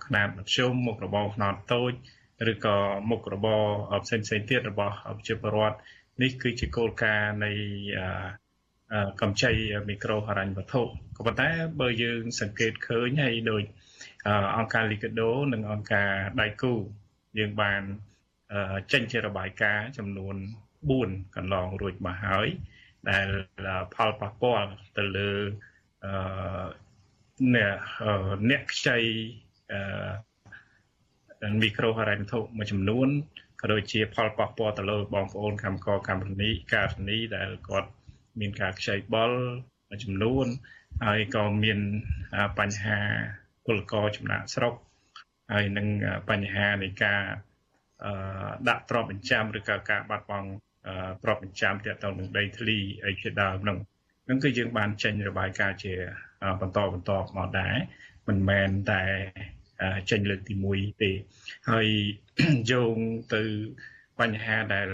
[0.04, 1.92] ຂະຫນាតមធ្យមមុខរបរຂະຫນាតតូច
[2.50, 2.76] ឬក៏
[3.10, 3.64] មុខរបរ
[4.04, 5.76] ផ្សេងផ្សេងទៀតរបស់ប្រជាពលរដ្ឋ
[6.22, 7.52] នេះគឺជាគោលការណ៍នៃ
[9.20, 9.52] កម្ចី
[9.88, 10.82] មីក្រូហិរញ្ញវត្ថុ
[11.16, 13.62] ក៏ប៉ុន្តែបើយើងសង្កេតឃើញហើយដោយ
[14.56, 16.72] អង្គការ Liquido និងអង្គការដៃគូ
[17.38, 17.82] យើងបាន
[18.92, 20.36] ចេញជារបាយការណ៍ចំនួន
[20.84, 22.46] 4កន្លងរួចមកហើយ
[23.10, 23.28] ដែល
[23.94, 25.30] ផលប៉ះពាល់ទៅលើ
[27.39, 27.75] អឺអ្នក
[28.49, 28.97] អ្នកខ្ចី
[29.71, 33.09] អឺមីក្រូហិរញ្ញវត្ថុមួយចំនួន
[33.61, 37.89] ក៏ដូចជា ផលប៉ះពាល់ទៅលើបងប្អូនកម្មករកម្មនីការនីដែលគាត់
[38.39, 39.31] មានការខ្ចីបុល
[39.89, 40.45] មួយចំនួន
[41.05, 41.79] ហើយក៏មាន
[42.59, 42.99] បញ្ហា
[43.65, 44.73] ពលករចំណាក់ស្រុក
[45.51, 45.87] ហើយនឹង
[46.29, 47.21] បញ្ហានៃការ
[48.69, 50.49] ដាក់ទ្រព្យបញ្ចាំឬក៏ការបាត់បង់
[51.23, 53.77] ទ្រព្យបញ្ចាំទាក់ទងនឹងដីធ្លីអីជាដើមហ្នឹង
[54.25, 55.93] ហ្នឹងគឺយើងបានចេញរបាយការណ៍ជា
[56.61, 57.75] បន្តបន្តមកដែរ
[58.27, 59.01] មិនមែនតែ
[60.09, 61.11] ចេញលើកទី1ទេ
[61.69, 61.87] ហើយ
[62.71, 62.95] យោង
[63.33, 63.43] ទៅ
[64.19, 64.89] បញ្ហាដែល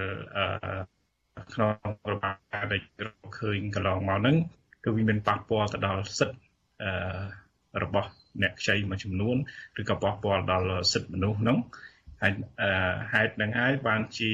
[1.54, 1.72] ក្នុង
[2.12, 2.82] របាយការណ៍ដែល
[3.40, 4.38] ឃើញកន្លងមកហ្នឹង
[4.84, 6.40] គឺវាមានប៉ះពាល់ទៅដល់សិទ្ធិ
[7.84, 8.10] របស់
[8.42, 9.38] អ្នកខ្ចីមួយចំនួន
[9.82, 11.58] ឬក៏ប៉ះពាល់ដល់សិទ្ធិមនុស្សហ្នឹង
[12.22, 12.34] ហើយ
[13.14, 14.32] ហេតុនឹងហើយបានជា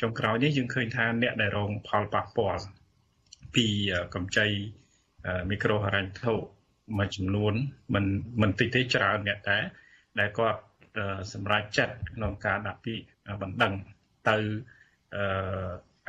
[0.00, 2.64] ចុងក្រោយនេះយើងឃើញថាអ្នកដែលរងផលប៉ះពាល់
[3.54, 3.66] ពី
[4.14, 4.46] កម្ចី
[5.50, 6.34] មីក្រូហិរញ្ញវត្ថុ
[6.98, 7.54] មួយចំនួន
[7.94, 8.04] មិន
[8.40, 9.58] មិនតិចទេច្រើនអ្នកតែ
[10.18, 10.60] ដែលគាត់
[11.32, 13.04] សម្រាប់ចាត់ក្នុងការដាក់ពាក្យ
[13.42, 13.74] បណ្ដឹង
[14.28, 14.36] ទៅ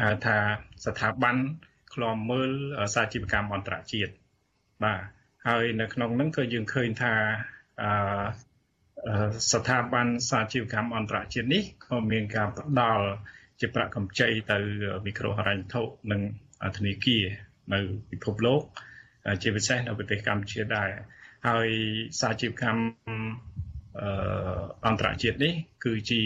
[0.01, 0.37] អឺថា
[0.85, 1.37] ស្ថាប័ន
[1.93, 2.51] ឃ្លាំមើល
[2.95, 4.11] សាជីវកម្មអន្តរជាតិ
[4.83, 4.99] បាទ
[5.47, 7.13] ហើយនៅក្នុងហ្នឹងក៏យើងឃើញថា
[7.81, 7.89] អឺ
[9.51, 13.05] ស្ថាប័នសាជីវកម្មអន្តរជាតិនេះក៏មានការផ្ដល់
[13.59, 14.57] ជាប្រាក់កម្ចីទៅ
[15.05, 16.21] មីក្រូហិរញ្ញវត្ថុនិង
[16.77, 17.23] ធនាគារ
[17.73, 17.79] នៅ
[18.11, 18.61] ពិភពលោក
[19.41, 20.89] ជាពិសេសនៅប្រទេសកម្ពុជាដែរ
[21.47, 21.67] ហើយ
[22.19, 22.83] សាជីវកម្ម
[23.99, 24.07] អឺ
[24.85, 25.53] អន្តរជាតិនេះ
[25.85, 26.21] គឺជា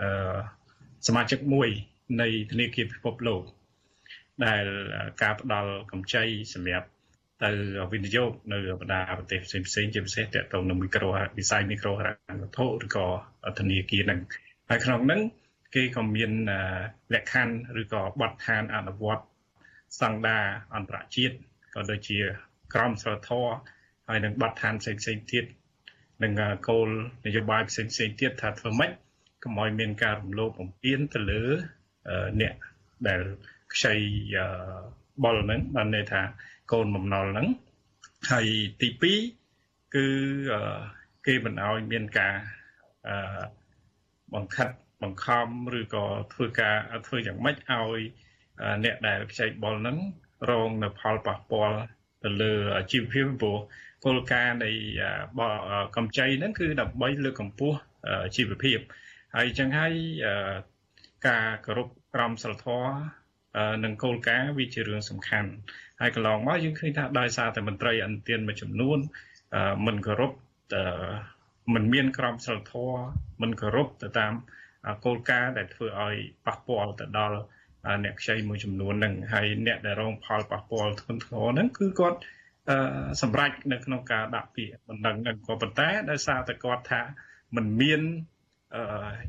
[0.00, 0.36] អឺ
[1.06, 1.68] សមាជិកមួយ
[2.20, 3.42] នៃធនាគារពិភពលោក
[4.46, 4.64] ដែល
[5.22, 6.88] ការផ្ដល់កម្ចីសម្រាប់
[7.44, 7.50] ទៅ
[7.92, 13.06] វិនិយោគនៅបណ្ដាប្រទេសផ្សេងផ្សេងជាពិសេសតទៅនឹងមីក្រូវិស័យមីក្រូហិរញ្ញវត្ថុឬក៏
[13.58, 14.20] ធនាគារហ្នឹង
[14.68, 15.20] ហើយក្នុងហ្នឹង
[15.74, 16.32] គេក៏មាន
[17.14, 19.24] លក្ខខណ្ឌឬក៏បទដ្ឋានអនុវត្ត
[19.96, 20.44] ស្តង់ដារ
[20.74, 21.36] អន្តរជាតិ
[21.74, 22.18] ក៏ដូចជា
[22.74, 23.54] ក្រមសីលធម៌
[24.08, 25.44] ហើយនឹងបទដ្ឋានផ្សេងផ្សេងទៀត
[26.22, 26.32] និង
[26.68, 26.88] គោល
[27.26, 28.90] នយោបាយផ្សេងផ្សេងទៀតថាធ្វើម៉េច
[29.42, 31.42] កុំឲ្យមានការរំលោភបំពានទៅលើ
[32.40, 32.54] អ្នក
[33.08, 33.22] ដែល
[33.74, 33.94] ខ្ចី
[35.24, 36.22] បុលហ្នឹងបានន័យថា
[36.72, 37.48] កូនបំណុលហ្នឹង
[38.30, 38.46] ហើយ
[38.80, 38.88] ទី
[39.40, 40.06] 2គឺ
[41.26, 42.34] គេមិនឲ្យមានការ
[44.34, 44.68] បង្ខិត
[45.02, 45.46] បង្ខំ
[45.78, 48.00] ឬក៏ធ្វើការធ្វើយ៉ាងម៉េចឲ្យ
[48.84, 49.98] អ្នកដែលខ្ចីបុលហ្នឹង
[50.50, 51.78] រងនៅផលប៉ះពាល់
[52.24, 52.52] ទៅលើ
[52.92, 53.58] ជីវភាពព្រោះ
[54.04, 54.70] គោលការណ៍នៃ
[55.96, 57.78] កម្ចីហ្នឹងគឺដើម្បីលើកកម្ពស់
[58.36, 58.78] ជីវភាព
[59.36, 59.92] ហើយចឹងហើយ
[61.28, 62.92] ការគោរពក្រមសីលធម៌
[63.84, 65.50] និងគោលការណ៍វាជារឿងសំខាន់
[66.00, 68.98] ហើយកន្លងមកយើងឃើញថាដោយសារតែមន្ត្រីអន្តរមួយចំនួន
[69.86, 70.32] មិនគោរព
[71.74, 73.00] មិនមានក្រមសីលធម៌
[73.42, 74.32] មិនគោរពទៅតាម
[75.04, 76.14] គោលការណ៍ដែលធ្វើឲ្យ
[76.46, 77.38] ប៉ះពាល់ទៅដល់
[78.03, 82.19] អ្នកខ្ចីមួយចំនួនហ្នឹងហើយអ្នកដែលរងផលប៉ះពាល់ធ្ងន់ធ្ងរហ្នឹងគឺគាត់
[83.21, 87.01] សម្រេចនៅក្នុងការដាក់ពាក្យបណ្ដឹងហ្នឹងក៏ប៉ុន្តែដោយសារតែគាត់ថា
[87.55, 88.01] มันមាន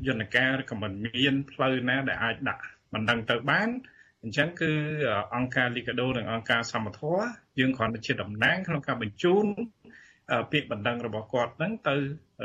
[0.07, 2.61] យន្តការឬក៏มันមានផ្លូវណាដែលអាចដាក់
[2.93, 3.69] បណ្ដឹងទៅបាន
[4.23, 4.71] អញ្ចឹងគឺ
[5.35, 7.15] អង្គការលីកាដូនិងអង្គការសមត្ថៈ
[7.59, 9.45] យើងគ្រាន់តែជាតំណាងក្នុងការបញ្ជូន
[10.51, 11.95] ពាក្យបណ្ដឹងរបស់គាត់ហ្នឹងទៅ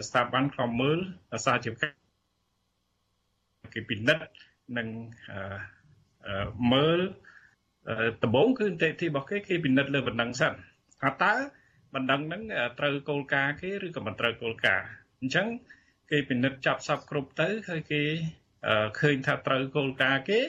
[0.09, 0.99] ស្ថាប័នខ្លំមើល
[1.45, 4.25] សាជីវកម្មគេពិនិត្យ
[4.79, 4.89] និង
[6.74, 7.00] មើល
[8.24, 10.54] ដំបូងគឺនីតិវិធីរបស់គេគេពិនិត្យលើបណ្ដឹងសិន
[11.02, 11.34] ថាតើ
[11.96, 12.42] បណ្ដឹងហ្នឹង
[12.80, 14.88] ត្រូវគោលការណ៍គេឬក៏មិនត្រូវគោលការណ៍
[15.22, 15.48] អញ្ចឹង
[16.12, 18.04] គេពិនិត្យចាប់សពគ្រប់ទៅហើយគេ
[19.00, 20.40] ឃើញថាត្រូវគោលការណ៍គេ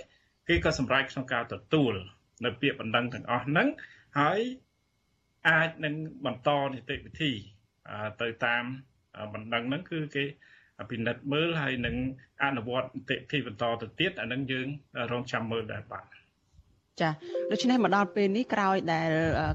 [0.48, 1.94] គេក៏សម្រេចក្នុងការទទួល
[2.44, 3.68] នៅពាក្យបណ្ដឹងទាំងអស់ហ្នឹង
[4.18, 4.40] ហើយ
[5.48, 5.94] អាចនឹង
[6.26, 7.32] បន្តនីតិវិធី
[8.22, 8.64] ទៅតាម
[9.32, 10.24] បណ្ដឹងហ្នឹងគឺគេ
[10.90, 11.96] ពិនិត្យមើលហើយនឹង
[12.44, 14.66] អនុវត្តនីតិវិធីបន្តទៅទៀតអានឹងយើង
[15.12, 16.04] រងចាំមើលដែរបាទ
[17.00, 17.10] ចា
[17.50, 19.10] ដូច្នេះមកដល់ពេលនេះក្រោយដែល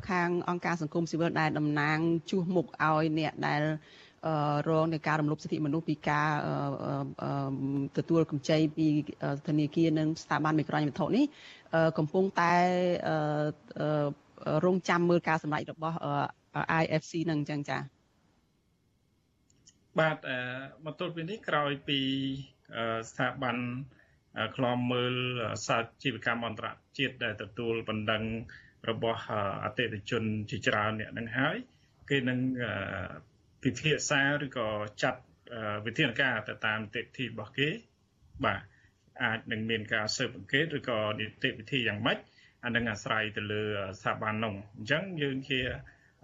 [0.10, 1.98] ខាងអង្គការសង្គមស៊ីវិលដែលតំណាង
[2.30, 3.62] ជួសមុខឲ្យអ្នកដែល
[4.70, 6.30] រងនៃការរំលោភសិទ្ធិមនុស្សពីការ
[7.98, 8.88] ទទួលកម្ចីពី
[9.48, 11.26] ធនាគារនិងស្ថាប័នមីក្រូហិរញ្ញវត្ថុនេះ
[11.98, 12.54] កំពុងតែ
[14.66, 15.98] រងចាំមើលការសម្ដែងរបស់
[16.82, 17.97] IFC នឹងអញ្ចឹងចា៎
[20.00, 20.18] បាទ
[20.86, 22.00] មកទល់ពេលនេះក្រោយពី
[23.10, 23.58] ស្ថាប័ន
[24.56, 25.16] ខ្លំមើល
[25.68, 28.24] សាជីវកម្មអន្តរជាតិដែលទទួលបណ្ដឹង
[28.90, 29.22] របស់
[29.64, 31.58] អតិថិជនជាច្រើនអ្នកនឹងហើយ
[32.10, 32.40] គេនឹង
[33.64, 34.68] ពិភាក្សាឬក៏
[35.04, 35.22] ចាត់
[35.86, 37.70] វិធានការទៅតាមនីតិវិធីរបស់គេ
[38.46, 38.62] បាទ
[39.24, 42.18] អាចនឹងមានការស៊ើបអង្កេតឬក៏នីតិវិធីយ៉ាងម៉េច
[42.66, 43.64] អានឹងអាស្រ័យទៅលើ
[44.00, 45.60] ស្ថាប័ននោះអញ្ចឹងយើងជា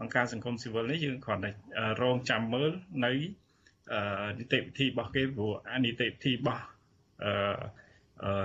[0.01, 1.51] អង្គការសង្គមស៊ីវិលនេះយើងគ្រាន់តែ
[2.01, 2.71] រងចាំមើល
[3.05, 3.13] នៅ
[4.39, 6.63] នីតិវិធីរបស់គេព្រោះអានីតិវិធីរបស់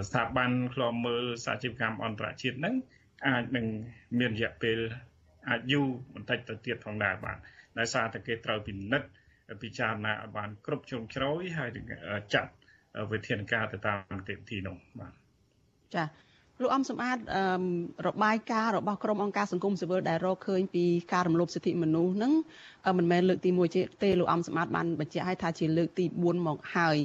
[0.08, 2.74] ស្ថាប័នឃ្លាំមើលសាជីវកម្មអន្តរជាតិហ្នឹង
[3.26, 3.66] អាចនឹង
[4.18, 4.78] មានរយៈពេល
[5.48, 7.38] អាចយូរបន្តិចទៅទៀតផងដែរបាទ
[7.78, 9.08] ដោយសារតែគេត្រូវពិនិត្យ
[9.62, 11.70] ពិចារណាឲ្យបានគ្រប់ជ្រុងជ្រោយហើយ
[12.34, 12.52] ចាត់
[13.12, 15.12] វិធានការទៅតាមនីតិវិធីនោះបាទ
[15.94, 16.04] ចា
[16.62, 17.18] លោកអំសំអាត
[18.08, 22.32] របាយការណ៍របស់ក្រុមអង្គការសង្គមស៊ីវិលដែលរកឃើញពីការរំលោភសិទ្ធិមនុស្សហ្នឹង
[22.98, 26.96] មិនមែនលើកទី1ទេលោកអំសំអាតបានបញ្ជាក់ឲ្យថាជាលើកទី4មកហើយ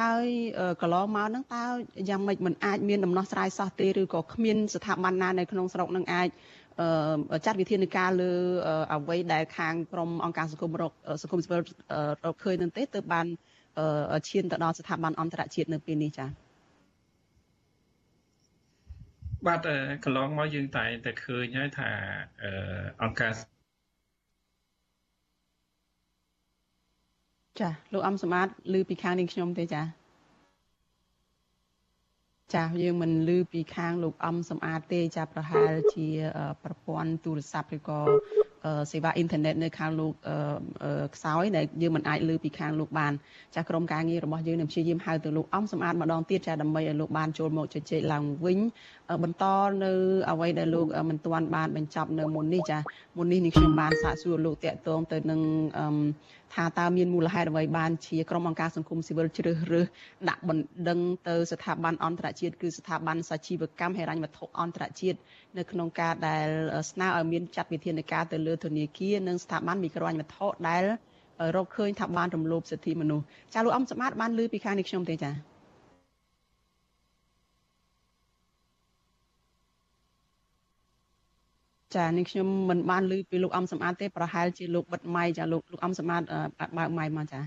[0.00, 0.26] ហើយ
[0.82, 1.64] កន្លងមកហ្នឹងតើ
[2.08, 6.28] យ៉ាងម៉េចមិនអាចមានដំណោះស្រាយសោះទេឬក៏គ្មានស្ថាប័នណានៅក្នុងស្រុកនឹងអាច
[7.46, 8.32] ចាត់វិធានការលើ
[8.92, 10.92] អ្វីដែលខាងក្រមអង្គការសង្គមរក
[11.22, 13.26] សង្គមស៊ីវិលរកឃើញនឹងទេទើបបាន
[14.28, 16.49] ឈានទៅដល់ស្ថាប័នអន្តរជាតិនៅពេលនេះចា៎
[19.46, 19.68] បាទ
[20.04, 21.90] កន្លងមកយើងតែតែឃើញហើយថា
[23.02, 23.32] អង្គការ
[27.60, 29.82] ចាលោកអំសម្បត្តិឮពីខាងនេះខ្ញុំទេចា
[32.54, 36.06] ចាយើងមិនឮពីខាងលោកអំសំអាតទេចាប្រហែលជា
[36.64, 38.00] ប្រព័ន្ធទូរស័ព្ទឬក៏
[38.90, 40.12] សេវាអ៊ីនធឺណិតនៅខាងលោក
[41.14, 43.12] ខ្សោយដែលយើងមិនអាចលើពីខាងលោកបាន
[43.56, 48.58] ចាក្រុមការងាររបស់យើងនឹងព្យាយាមហៅទៅលោកអំសម្អាតម្ដងទៀតចាដើម្បីឲ្យលោកបានចូលមកជជែកឡើងវិញ
[49.22, 49.44] បន្ត
[49.84, 49.92] នៅ
[50.30, 52.78] អ្វីដែលលោកមិនទាន់បានបញ្ចប់នៅមុននេះចា
[53.16, 55.40] មុននេះនេះខ្ញុំបានសាកសួរលោកតាក់ទងទៅនឹង
[56.54, 59.86] ថាតើមានមូលហេតុអ្វីបានជាក្រុមអង្គការសង្គមស៊ីវិលជ្រើសរើស
[60.28, 65.18] ដាក់បណ្ដឹងទៅស្ថាប័នអន្តរជាតិគឺស្ថាប័នសាជីវកម្មហិរញ្ញវត្ថុអន្តរជាតិ
[65.58, 66.46] នៅក្នុងការដែល
[66.90, 70.84] ស្នើឲ្យមានចាត់វិធានការទៅលើធនាគារនិងស្ថាប័នមីក្រូហិរញ្ញវត្ថុដែល
[71.56, 75.49] រកឃើញថាបានរំលោភសិទ្ធិមនុស្សចាលោកអំសម្បត្តិបានលើពីខាងនេះខ្ញុំទេចា
[81.96, 86.28] ចានេះខ្ញុំមិនបានឮពីលោកអំសម្បត្តិទេប្រហែលជាលោកបិទម៉ៃចាលោកលោកអំសម្បត្តិ
[86.76, 87.40] បើកម៉ៃមកចា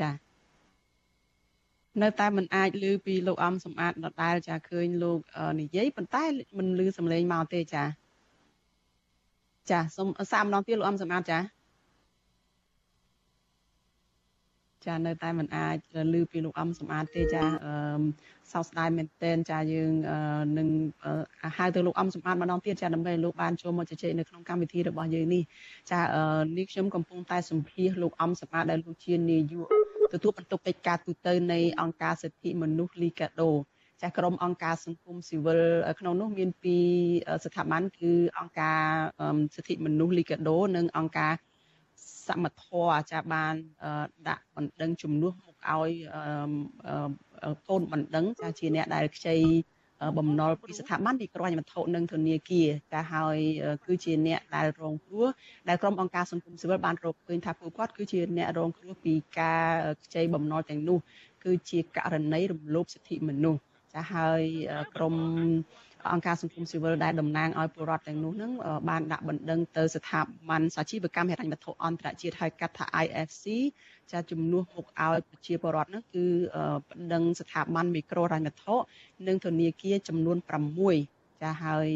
[0.00, 0.10] ចា
[2.02, 5.18] នៅតែមិនអាចឮពីលោកអំសម្បត្តិដដែលចាឃើញលោក
[5.60, 6.24] និយាយប៉ុន្តែ
[6.58, 7.84] មិនឮសំឡេងមកទេចា
[9.70, 11.38] ចាសូមសាកម្ដងទៀតលោកអំសម្បត្តិចា
[14.86, 15.76] ចានៅតែមិនអាច
[16.14, 18.02] ឮពីលោកអំសម្បត្តិទេចាអឺ
[18.52, 19.92] សោកស្ដាយមែនទែនចាយើង
[20.58, 20.68] នឹង
[21.56, 25.42] ហៅទៅលោកអំសម្បត្តិម្ដងទៀតចាដើម្បីលោកបានចូលមកជជែកនៅក្នុងកម្មវិធីរបស់យើងនេះ
[25.90, 26.00] ចា
[26.56, 29.66] នេះខ្ញុំកំពុងតែសម្ភាសលោកអំសម្បត្តិដែលលោកជានាយក
[30.12, 33.50] ទទួលបន្ទុកកិច្ចការទូតនៃអង្គការសិទ្ធិមនុស្សលីកាដូ
[34.02, 35.60] ចាស់ក្រុមអង្គការសង្គមស៊ីវិល
[36.00, 36.84] ក្នុងនោះមានពីរ
[37.44, 38.80] ស្ថាប័នគឺអង្គការ
[39.54, 41.32] សិទ្ធិមនុស្សលីកាដូ និងអង្គការ
[42.28, 43.54] សមត្ថៈអាចារ្យបាន
[44.28, 45.90] ដាក់បណ្ដឹងជំនួសមកឲ្យ
[47.68, 49.36] កូនបណ្ដឹងចាជាអ្នកដែលខ្ចី
[50.18, 53.38] បំណុលពីស្ថាប័នវិក្រហមវត្ថុនិងធនាគារតែហើយ
[53.86, 55.26] គឺជាអ្នកដែលរងគ្រោះ
[55.68, 59.68] ដែលក្រុមអង្គការសង្គមស៊ីវិលបានរកឃើញថាពួកគាត់គឺជាអ្នករងគ្រោះពីការ
[60.04, 60.98] ខ្ចីបំណុលទាំងនោះ
[61.44, 63.60] គឺជាករណីរំលោភសិទ្ធិមនុស្ស
[63.94, 64.42] ចាហើយ
[64.94, 65.14] ក្រុម
[66.10, 68.52] អង្គការសង្គមស៊ីវិលដែលតំណាងឲ្យពលរដ្ឋទាំងនោះនឹង
[68.88, 73.44] បានដាក់បណ្ដឹងទៅស្ថាប័នសាជីវកម្មហិរញ្ញវត្ថុអន្តរជាតិហៅកាត់ថា IFC
[74.12, 76.26] ចាជំនួសមុខឲ្យប្រជាពលរដ្ឋនោះគឺ
[76.88, 78.74] បណ្ដឹងស្ថាប័នមីក្រូហិរញ្ញវត្ថុ
[79.28, 80.36] និងធនាគារចំនួន
[80.90, 81.88] 6ចាហើយ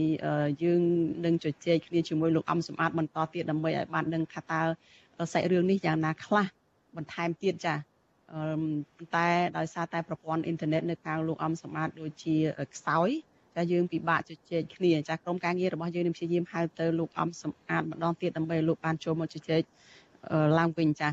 [0.63, 0.83] យើង
[1.25, 6.47] នឹងជជែកគ្នាជាមួយលោកអំសំអាតបន្តទៀតដើម្បីឲ្យបានដឹងថាតើសាច់រឿងនេះយ៉ាងណាខ្លះ
[6.97, 7.75] បន្ថែមទៀតចា
[8.33, 12.37] អឺតែដោយសារតែប្រព័ន្ធអ៊ីនធឺណិតនៅខាងលោកអំសម្បត្តិដូចជា
[12.75, 13.11] ខ្សោយ
[13.57, 19.63] ចាយើងពិបាកជជែកគ្នាចាក្រុមការងាររបស់យើងនឹងព្យាយាមហៅទៅលោកអំសម្អាតម្ដងទៀតដើម្បីលោកបានចូលមកជជែក
[20.59, 21.09] ឡើងវិញចា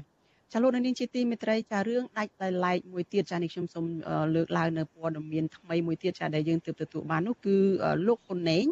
[0.52, 3.86] ចាលោកនាងជាទីមេត្រីចារឿងដាច់ដោយឡែកមួយទៀតចានេះខ្ញុំសូម
[4.36, 7.56] លើកឡើងនៅព័ត៌មានថ្មីមួយទៀតចាដែលយើងទើបទទួលបាននោះគឺ
[8.08, 8.66] លោកហ៊ុនណេង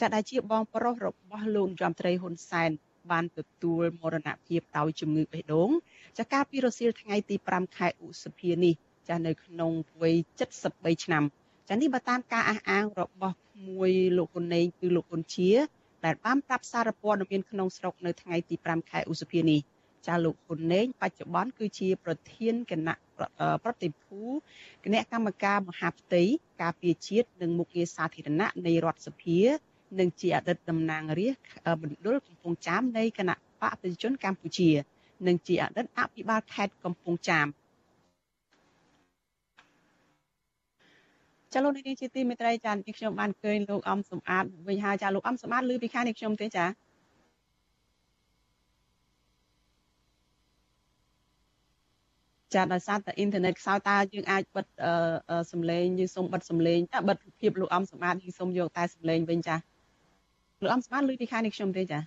[0.00, 2.70] ចាដែលជាបងប្រុសរបស់លោករដ្ឋមន្ត្រីហ៊ុនសែន
[3.10, 5.70] បានទទួលមរណភាពដោយជំងឺបេះដូង
[6.18, 8.74] ចាកាលពីរសៀលថ្ងៃទី5ខែឧសភានេះ
[9.08, 10.16] ចានៅក្នុងវ័យ
[10.60, 11.24] 73ឆ្នាំ
[11.70, 15.50] ចានេះបើតាមការអះអាងរបស់ក្មួយលោកហ៊ុនណេងគឺលោកហ៊ុនជា
[16.04, 19.60] ដែលបានប្រាប់សារព័ត៌មានក្នុងស្រុកនៅថ្ងៃទី5ខែឧសភានេះ
[20.06, 22.94] ចាលោកហ៊ុនណេងបច្ចុប្បន្នគឺជាប្រធានគណៈ
[23.64, 24.22] ប្រតិភូ
[24.84, 26.22] គណៈកម្មការមហាផ្ទៃ
[26.62, 29.38] ការពារជាតិនិងមុខងារសាធារណៈនៃរដ្ឋសភា
[29.98, 34.70] និងជាអតីតតំណាងរាស្ត្រមណ្ឌលកំពង់ចាមនៃគណៈបកប្រជាជនកម្ពុជា
[35.26, 37.46] និងជាអតីតអភិបាលខេត្តកំពង់ចាម
[41.52, 46.66] ចាលោកនាងជាទីមេត្រីចានេះខ្ញុំបានឃើញលោកអំសំអាតវិញហើយចាលោកអំសំអាតឮពីខាងនេះខ្ញុំទេចា
[52.54, 54.66] ចាដោយសារតែអ៊ីនធឺណិតខ្សោយតើយើងអាចបិទ
[55.52, 59.56] សំឡេងយើងសូមបិទសំឡេងតែបិទរូបភាពលោកអំសម្បត្តិយើងសូមយកតែសំឡេងវិញចា
[60.62, 62.00] លោកអំសម្បត្តិឮពីខាងនេះខ្ញុំទេចា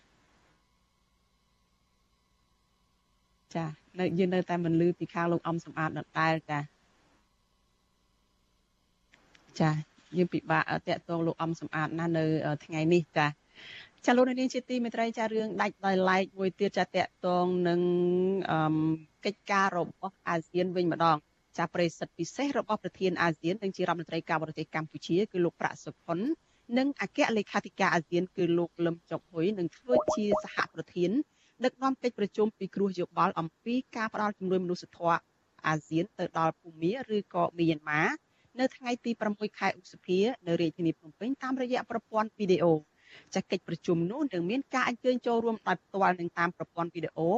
[3.56, 3.66] ចា
[4.00, 6.60] នៅយើងនៅតែមិនឮពីខាងលោកអំសម្បត្តិដដែលចា
[9.60, 9.72] ចា
[10.18, 12.24] យើងពិបាកតាក់ទងលោកអំសំអាតណានៅ
[12.66, 13.28] ថ្ងៃនេះចា
[14.06, 17.82] ចាលោកនាងជាទីមេត្រីចារឿងដាច់ដោយឡែកមួយទៀតចាតាក់ទងនឹង
[19.26, 21.18] កិច្ចការរបស់អាស៊ានវិញម្ដង
[21.58, 26.20] ចាប្រិសិទ្ធពិសេសរបស់ប្រធានអាស៊ាននិងជារដ្ឋមន្ត្រីការបរទេសកម្ពុជាគឺលោកប្រាក់សុខុន
[26.78, 31.12] និងអគ្គលេខាធិការអាស៊ានគឺលោកលឹមចុកហ៊ុយនឹងធ្វើជាសហប្រធាន
[31.66, 35.20] ដឹកនាំកិច្ចប្រជុំពិគ្រោះយោបល់អំពីការផ្តល់ជំនួយមនុស្សធម៌
[35.68, 38.02] អាស៊ានទៅដល់ភូមាឬក៏មីយ៉ាន់ម៉ា
[38.60, 42.74] នៅថ្ងៃទី6ខែឧសភានៅរាជធានីភ្នំពេញតាមរយៈប្រព័ន្ធវីដេអូ
[43.36, 47.30] ចាកិច្ចប្រជុំនោះនឹងមានការអញ្ជើញចូលរួមដោយផ្ទាល់នឹងតាមប្រព័ន្ធវីដេអូ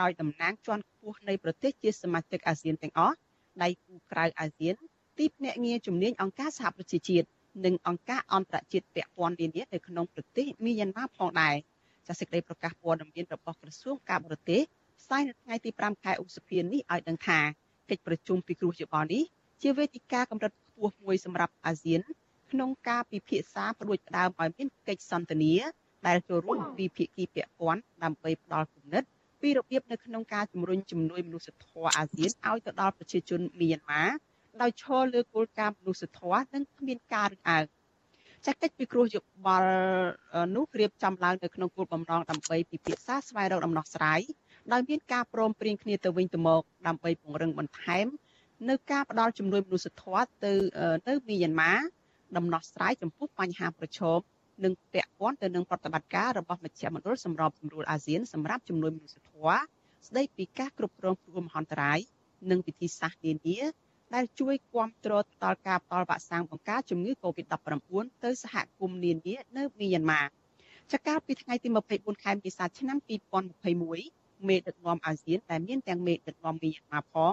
[0.00, 3.16] ដោយតំណាងជាន់ខ្ពស់នៃប្រទេសជាសមាជិកអាស៊ានទាំងអស់
[3.62, 4.74] ដៃគូក្រៅអាស៊ាន
[5.18, 7.26] ទីភ្នាក់ងារជំនាញអង្គការសហប្រជាជាតិ
[7.64, 11.54] និងអង្គការអន្តរជាតិពាក់ព័ន្ធនានានៅក្នុងប្រទេសមីយ៉ាន់ម៉ាផងដែរ
[12.08, 14.62] ចាសេចក្តីប្រកាសព័ត៌មានរបស់ក្រសួងការបរទេស
[15.00, 17.38] ផ្សាយនៅថ្ងៃទី5ខែឧសភានេះឲ្យដឹងថា
[17.90, 19.24] កិច្ចប្រជុំពិគ្រោះយោបល់នេះ
[19.62, 22.00] ជាវេទិកាកម្រិតខ្ពស់មួយសម្រាប់អាស៊ាន
[22.50, 25.54] ក្នុងការពិភាក្សាផ្ដួចផ្ដើមឲ្យមានកិច្ចសន្ទនា
[26.06, 29.02] ដែលចូលរួមពីភាគីពាក់ព័ន្ធដើម្បីផ្ដល់គំនិត
[29.40, 34.04] ពីរបៀបនៅក្នុងការជំរុញជំនួយមនុស្សធម៌អាស៊ានឲ្យទៅដល់ប្រជាជនមីយ៉ាន់ម៉ា
[34.62, 37.64] ដោយឈរលើគោលការណ៍មនុស្សធម៌និងគ្មានការរឹងអើង
[38.46, 39.70] ចាកិច្ចពិគ្រោះយោបល់
[40.56, 44.20] នោះរៀបចំឡើងនៅក្នុងគោលបំណងដើម្បីពិភាក្សាស្វែងរកដំណោះស្រាយ
[44.72, 48.06] ដោយមានការព្រមព្រៀងគ្នាទៅវិញទៅមកដើម្បីពង្រឹងបន្ថែម
[48.68, 50.52] នៅការផ្ដល់ជំនួយមនុស្សធម៌ទៅ
[51.08, 51.72] នៅមីយ៉ាន់ម៉ា
[52.36, 54.18] ដំណោះស្រាយចំពោះបញ្ហាប្រឈម
[54.64, 59.58] និងពាក់ព័ន្ធទៅនឹងប្រតិបត្តិការរបស់មជ្ឈមណ្ឌលសម្របសម្រួលអាស៊ានសម្រាប់ជំនួយមនុស្សធម៌
[60.08, 61.98] ស្ដីពីការគ្រប់គ្រងគ្រោះមហន្តរាយ
[62.50, 63.58] និងវិធីសាស្ត្រនានា
[64.14, 65.12] ដែលជួយគាំទ្រ
[65.44, 70.22] ដល់ការផ្ដល់វ៉ាក់សាំងបង្ការជំងឺ Covid-19 ទៅសហគមន៍នានានៅមីយ៉ាន់ម៉ា
[70.92, 72.98] ចកាលពីថ្ងៃទី24ខែមេសាឆ្នាំ
[73.72, 77.32] 2021មេដឹកនាំអាស៊ានដែលមានទាំងមេដឹកនាំមីយ៉ាន់ម៉ាផង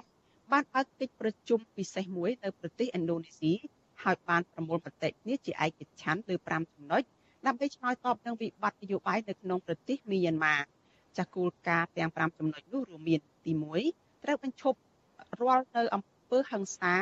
[0.51, 3.53] បានបើកកិច្ចប្រជុំពិសេសមួយនៅប្រទេសឥណ្ឌូនេស៊ី
[4.03, 7.01] ហើយបានប្រមូលមតិគ្នាជាឯកច្ឆ័ន្ទលើ5ចំណុច
[7.45, 10.55] ដើម្បីឆ្លើយតបនឹងវិបត្តិនយោបាយនៅក្នុងប្រទេសមីយ៉ាន់ម៉ា
[11.17, 13.51] ចាស់គោលការណ៍ទាំង5ចំណុចនោះរួមមានទី
[13.87, 14.79] 1ត្រូវបញ្ឈប់
[15.39, 16.93] រាល់នៅអំពើហិង្សា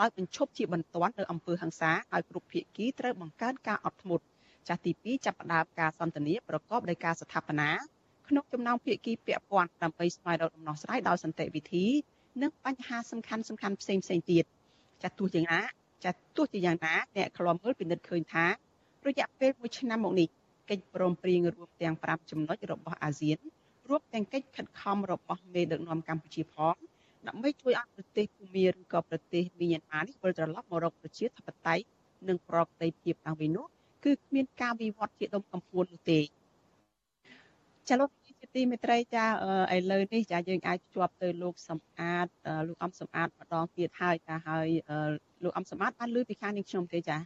[0.00, 4.24] ដោយបញ្ឈប់ជាបន្ទាន់នៅអំពើហិង្សាឲ្យគ្រប់ភាគីត្រូវបង្កើនការអត់ធ្មត់
[4.68, 7.70] ចាស់ទី2ចាប់ផ្ដើមការសន្ទនាប្រកបដោយការស្ថាបនា
[8.28, 11.86] ក្នុងចំណោមភាគីពាក់ព័ន្ធដើម្បីស្វែងរកដំណោះស្រាយដោយសន្តិវិធី
[12.42, 14.44] និងបញ្ហាសំខាន់សំខាន់ផ្សេងផ្សេងទៀត
[15.02, 15.60] ចាទោះយ៉ាងណា
[16.04, 18.44] ចាទោះជាយ៉ាងណាអ្នកខ្លំមើលពិនិត្យឃើញថា
[19.06, 20.28] រយៈពេល1ឆ្នាំមកនេះ
[20.70, 23.38] កិច្ចព្រមព្រៀងរួមទាំង5ចំណុចរបស់អាស៊ាន
[23.88, 26.74] រួមទាំងកិច្ចខិតខំរបស់មេដឹកនាំកម្ពុជាផង
[27.26, 31.84] ដើម្បីជួយឲ្យប្រទេសភូមាឬក៏ប្រទេសមីយ៉ាន់ម៉ានេះវិលត្រឡប់មករកប្រជាធិបតេយ្យ
[32.28, 33.66] និងប្រកបដីភាពឡើងវិញនោះ
[34.04, 36.20] គឺគ្មានការវិវត្តជាដុំកំពួននោះទេ
[37.88, 38.25] ចាលោកជា
[38.56, 39.24] ទីមេត្រីចា
[39.76, 42.26] ឥឡូវនេះចាយើងអាចភ្ជាប់ទៅលោកសំអាត
[42.68, 44.68] លោកអំសំអាតម្ដងទៀតហើយចាហើយ
[45.44, 47.16] លោកអំសំអាតបានលើពីខាងនេះខ្ញុំទេចា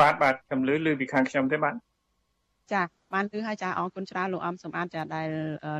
[0.00, 1.74] បាទបាទខ្ញុំលើលើពីខាងខ្ញុំទេបាទ
[2.72, 2.82] ចា
[3.14, 5.28] បានលើហើយចាអរគុណច្រើនលោកអំសំអាតចាដែល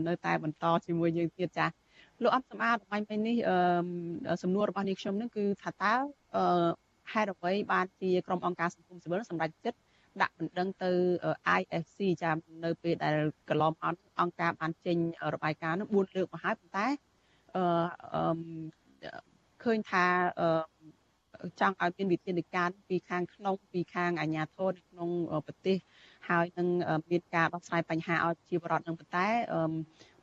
[0.08, 1.66] នៅតែបន្តជាមួយយើងទៀតចា
[2.22, 3.36] លោកអំសំអាតបាញ់ពេលនេះ
[4.42, 5.94] សំណួររបស់នេះខ្ញុំនឹងគឺថាតើ
[7.12, 9.78] ហេតុអ្វីបានជាក្រុមអង្គការសង្គមស៊ីវិលសម្រាប់ចិត្ត
[10.22, 10.90] ដាក់បណ្ដឹងទៅ
[11.60, 12.30] IFC ចា
[12.64, 13.16] នៅពេលដែល
[13.48, 14.98] កន្លងមកអង្គការបានចេញ
[15.34, 16.86] របាយការណ៍នោះ4លើកមកហើយប៉ុន្តែ
[17.56, 18.22] អឺ
[19.62, 20.04] ឃើញថា
[20.40, 20.48] អឺ
[21.60, 25.08] ចង់ឲ្យមានវិធានការពីខាងក្នុងពីខាងអាជ្ញាធរនៅក្នុង
[25.46, 25.76] ប្រទេស
[26.28, 26.68] ហើយនឹង
[27.10, 29.26] មានការដោះស្រាយបញ្ហាឲ្យជីវរដ្ឋនឹងប៉ុន្តែ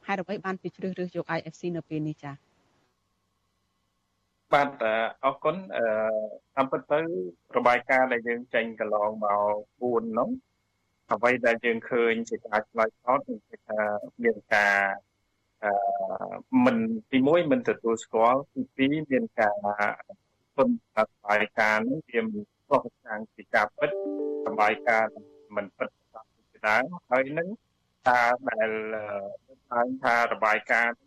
[0.07, 2.52] ហេតុអ្វីបានពីជ្រើសរើសយក IFC នៅពេលនេះចា៎
[4.51, 4.69] បាទ
[5.23, 5.85] អរគុណអឺ
[6.55, 6.99] តាមពិតទៅ
[7.57, 9.41] របាយការណ៍ដែលយើងចេញកន្លងមក
[9.81, 10.29] 4នោះ
[11.11, 13.81] អ្វីដែលយើងឃើញជាការឆ្លើយតបគឺថា
[14.23, 14.77] មានការ
[15.63, 15.73] អឺ
[16.65, 16.77] មិន
[17.11, 18.39] ទី1មិនទទួលស្គាល់
[18.77, 19.55] ទី2មានការ
[20.55, 23.91] ពុនរបាយការណ៍នេះវាមិនខុសខាងពីការពិត
[24.47, 25.13] របាយការណ៍
[25.55, 25.89] មិនពិត
[26.51, 27.47] ជាដើមហើយនឹង
[28.09, 28.69] ការដែល
[29.73, 30.97] ឡើងថារបាយការណ៍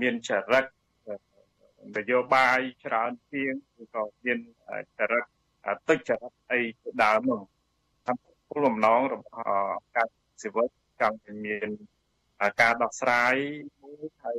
[0.00, 0.64] មានចរិត
[1.96, 4.38] នយោបាយច្រើនជាងឬក៏មាន
[4.98, 5.24] ចរិត
[5.88, 7.42] ទុច្ចរិតអីជាដើមនោះ
[8.06, 8.16] តាម
[8.48, 9.34] គោលបំណងរបស់
[9.96, 10.08] ការ
[10.40, 10.66] ស៊ីវិល
[11.00, 11.68] ចង់ឲ្យមាន
[12.60, 13.34] ការដោះស្រាយ
[13.82, 14.38] មួយហើយ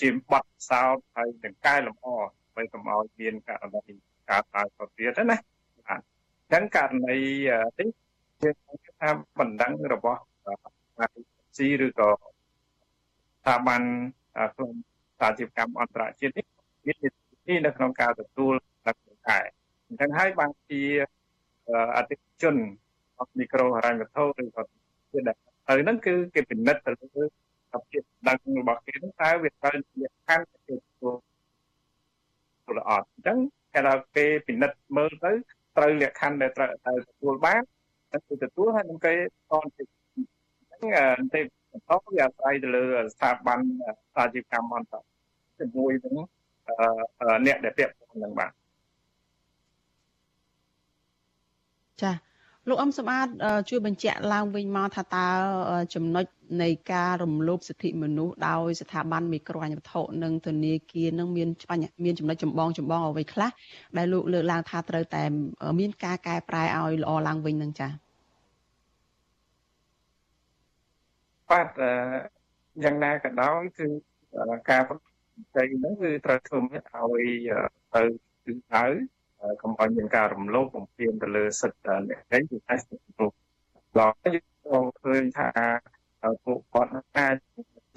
[0.00, 3.94] ជាបទសោតហើយនឹងកែលម្អដើម្បីកុំឲ្យមានករណី
[4.30, 5.36] ការតើទៅទៀតណា
[5.88, 7.18] បាទអញ្ចឹងករណី
[7.78, 7.88] នេះ
[8.40, 8.50] ជា
[9.00, 10.20] ថាបណ្ដឹងរបស់
[11.56, 13.82] ស៊ីឬក៏ស្ថាប័ន
[14.54, 14.70] ក្នុង
[15.22, 16.46] សាជីវកម្មអន្តរជាតិនេះ
[16.86, 18.54] មាននីតិនៅក្នុងការទទួល
[18.86, 18.96] ដឹក
[19.28, 19.44] ដែរ
[19.88, 20.82] អញ្ចឹងហើយបានជា
[21.96, 22.54] អតិថិជន
[23.20, 24.62] អមីក្រូហិរញ្ញវត្ថុឬក៏
[25.12, 27.24] ជាដែលទៅហ្នឹងគឺគេពិនិត្យទៅលើ
[27.90, 31.14] ភាពដឹងរបស់គេហ្នឹងតើវាត្រូវលក្ខខណ្ឌទៅទទួល
[32.56, 33.38] ទទួលអត់អញ្ចឹង
[33.74, 35.32] គេថាគេពិនិត្យមើលទៅ
[35.76, 37.62] ត្រូវលក្ខខណ្ឌដែលត្រូវត្រូវទទួលបាន
[38.10, 39.12] តែគឺទទួលហើយនឹងគេ
[39.50, 40.76] តនទៅអញ្ចឹ
[41.24, 43.58] ងទេបន្តវាអាស្រ័យទៅលើស្ថាប័ន
[44.14, 45.11] សាជីវកម្មអន្តរជា
[45.76, 46.14] មួយនឹង
[47.46, 48.52] អ្នកដែលពាក់ព័ន្ធនឹងបាទ
[52.02, 52.12] ចា
[52.68, 53.32] លោកអ៊ំសម្បត្តិ
[53.70, 55.26] ជួយបញ្ជាក់ឡើងវិញមកថាតើ
[55.94, 56.24] ចំណុច
[56.62, 61.48] នៃការរំលោភសិទ្ធិមនុស្សដោយស្ថាប័នមីក្រូហិរញ្ញវត្ថុនិងធនាគារនឹងមាន
[62.04, 63.50] មានចំណុចចម្បងចម្បងអ្វីខ្លះ
[63.96, 65.22] ដែលលោកលើកឡើងថាត្រូវតែ
[65.80, 67.90] មានការកែប្រែឲ្យល្អឡើងវិញនឹងចា៎
[71.50, 71.68] បាទ
[72.84, 73.86] យ៉ាងណាក៏ដោយគឺ
[74.70, 76.76] ការប្រ តិបត្តិហ្នឹងគឺត្រូវធ្វើឲ្យ
[77.94, 78.02] ទៅ
[78.44, 78.84] គឺទៅ
[79.62, 83.36] កុំឲ្យមានការរំលោភបំពានទៅលើសិទ្ធិអ្នកឯងគឺតែមនុស្ស
[83.98, 85.48] ដល់យើងឃើញថា
[86.44, 87.36] ពួកគាត់អាច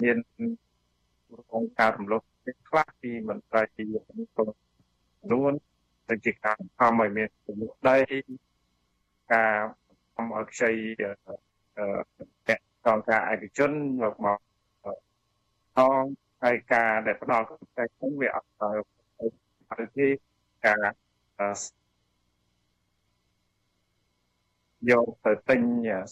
[0.02, 0.16] មាន
[1.52, 2.22] រងការរំលោភ
[2.68, 4.48] ខ្លះពីមន្ត្រីក្នុង
[5.32, 5.52] នួន
[6.08, 7.98] ទៅជាការខំឲ្យមានទំនុកដី
[9.32, 9.54] ការ
[10.14, 10.70] ខំឲ្យខ្ចី
[11.78, 12.56] អឺ
[12.86, 13.70] កងការឯកជន
[14.02, 14.38] មកមក
[15.78, 16.04] តង
[16.46, 18.70] ហើយការដែលផ្ដល់កម្ចីហ្នឹងវាអត់ទៅ
[19.70, 20.08] ទៅទី
[20.66, 20.84] ការ
[24.90, 25.60] យកទៅទិញ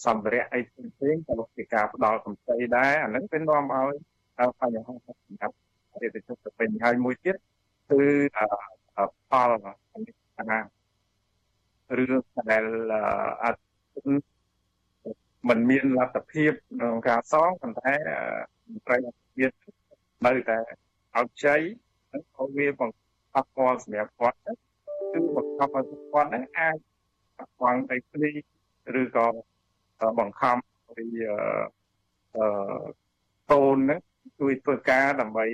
[0.05, 3.95] សម្ភារៈអីផ្សេងៗទៅជាការផ្ដល់កម្ចីដែរអាហ្នឹងវានាំឲ្យ
[4.59, 5.55] បញ្ហាសម្រាប់
[5.93, 7.35] អតិថិជនទៅវិញហើយមួយទៀត
[7.89, 8.01] គឺ
[9.29, 9.51] ផល
[10.37, 10.59] អា
[11.97, 12.65] រឿងដែល
[13.43, 13.61] អត់
[15.49, 17.93] มันមានលទ្ធភាពក្នុងការសងប៉ុន្តែ
[18.67, 20.59] មន្ត្រីអភិបាលនៅតែ
[21.17, 21.55] ឲ្យចៃ
[22.11, 24.37] ហើយក៏វាបង្កប់ពាល់សម្រាប់គាត់
[25.11, 26.77] គឺបង្កប់ឲ្យគាត់ហ្នឹងអាច
[27.55, 28.31] ស្វែងដីធ្លី
[29.01, 29.27] ឬក៏
[30.19, 30.55] បង្ខំ
[30.97, 31.05] ពី
[32.35, 32.45] អឺ
[33.51, 33.99] តូនហ្នឹង
[34.39, 35.45] ជួយធ្វើការដើម្បី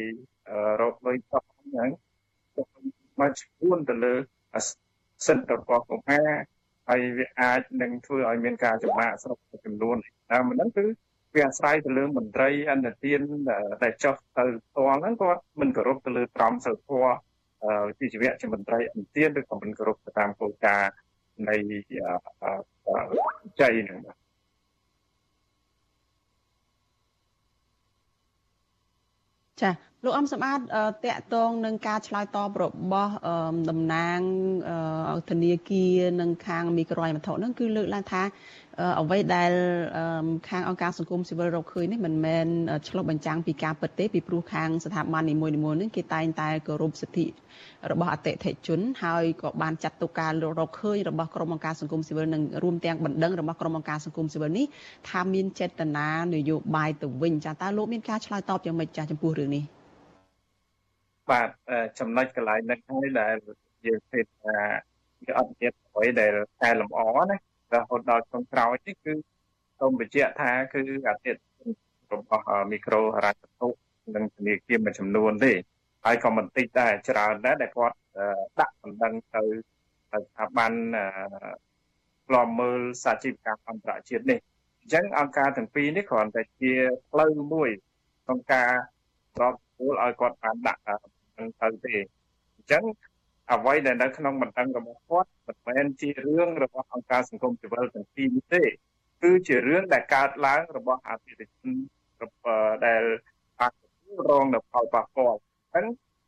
[0.81, 1.33] រកលុយត
[1.67, 1.89] ហ្នឹង
[3.19, 4.13] មកជួនទៅលើ
[5.27, 6.29] សិទ្ធិរបស់កុមារ
[6.89, 9.97] ហើយវាអាចនឹងធ្វើឲ្យមានការចំណាក់ស្រុកចំនួន
[10.31, 10.85] តាមហ្នឹងគឺ
[11.35, 13.19] វាអាស្រ័យទៅលើមន្ត្រីអន្តទាន
[13.83, 17.13] ដែលចុះទៅផ្ទាល់ហ្នឹងគាត់មិនគោរពទៅលើក្រមសីលធម៌
[17.87, 20.91] វិជ្ជាវៈជាមន្ត្រីអន្តទានឬក៏មិនគោរពទៅតាមគោលការណ៍
[21.49, 21.55] នៃ
[23.61, 24.17] ចៃហ្នឹងបាទ
[29.61, 29.71] ចា
[30.05, 33.13] លោកអំសម្បត្តិតកតងនឹងការឆ្លើយតបរបស់
[33.69, 34.19] តំណាង
[35.29, 38.21] ធនាគារនិងខាងមីក្រូហិរញ្ញវត្ថុហ្នឹងគឺលើកឡើងថា
[38.79, 39.51] អ្វីដែល
[40.49, 42.47] ខាងអង្គការសង្គមស៊ីវិលរកឃើញនេះមិនមែន
[42.87, 47.25] ឆ្លុះបញ្ចាំងពីការពិតទេពីព្រោះខាងស្ថាប័ននីមួយៗនេះគេតែងតែគោរពសិទ្ធិ
[47.91, 54.65] របស់អតិថិជន ហើយក៏បានចាត់ទុកការរកឃើញរបស់ក្រុមអង្គការសង្គមស៊ីវិលនិងរួមទាំងបណ្ដឹងរបស់ក្រុមអង្គការសង្គមស៊ីវិលនេះ
[55.09, 59.63] ថាមានចេតនានយោបាយទៅវិញចាតើលោកមានការឆ្លើយតបយ៉ាងម៉េចចាស់ចំពោះរឿងនេះ
[61.31, 61.49] បាទ
[61.99, 63.35] ចំណុចកន្លែងនេះហើយដែល
[63.85, 64.55] យើងឃើញថា
[65.25, 67.01] វាអត់មានអ្វីដែលកែលម្អ
[67.31, 67.37] ណា
[67.75, 69.13] រហូតដល់ចុងក្រោយនេះគឺ
[69.79, 71.69] សូមបញ្ជាក់ថាគឺអតិថិជន
[72.11, 73.67] របស់មីក្រូហិរញ្ញវត្ថុ
[74.15, 75.51] និងធនាគារមួយចំនួនទេ
[76.05, 77.97] ហើយក៏មិនតិចដែរច្រើនដែរដែលគាត់
[78.59, 79.41] ដាក់បណ្ដឹងទៅ
[80.11, 80.71] ស្ថាប័ន
[82.27, 84.39] ក្លំមើលសាជីវកម្មអន្តរជាតិនេះ
[84.79, 86.73] អញ្ចឹងអង្គការទាំងពីរនេះគ្រាន់តែជា
[87.09, 87.69] ផ្លូវមួយ
[88.23, 88.71] ក្នុងការ
[89.35, 89.45] ប្រ
[89.77, 90.81] កួតឲ្យគាត់បានដាក់
[91.61, 91.95] ទៅទេ
[92.55, 92.83] អញ្ចឹង
[93.53, 98.63] អ្វីដែលនៅក្នុងបណ្ដឹងរបស់គាត់មិនមែនជារឿងរបស់អង្គការសង្គមស៊ីវិលទាំងពីរនេះទេ
[99.23, 101.69] គឺជារឿងដែលកើតឡើងរបស់អតិថិជន
[102.85, 103.03] ដែល
[103.61, 103.73] អាច
[104.29, 105.37] រងនៅផលប៉ះពាល់
[105.73, 105.85] អញ្ចឹង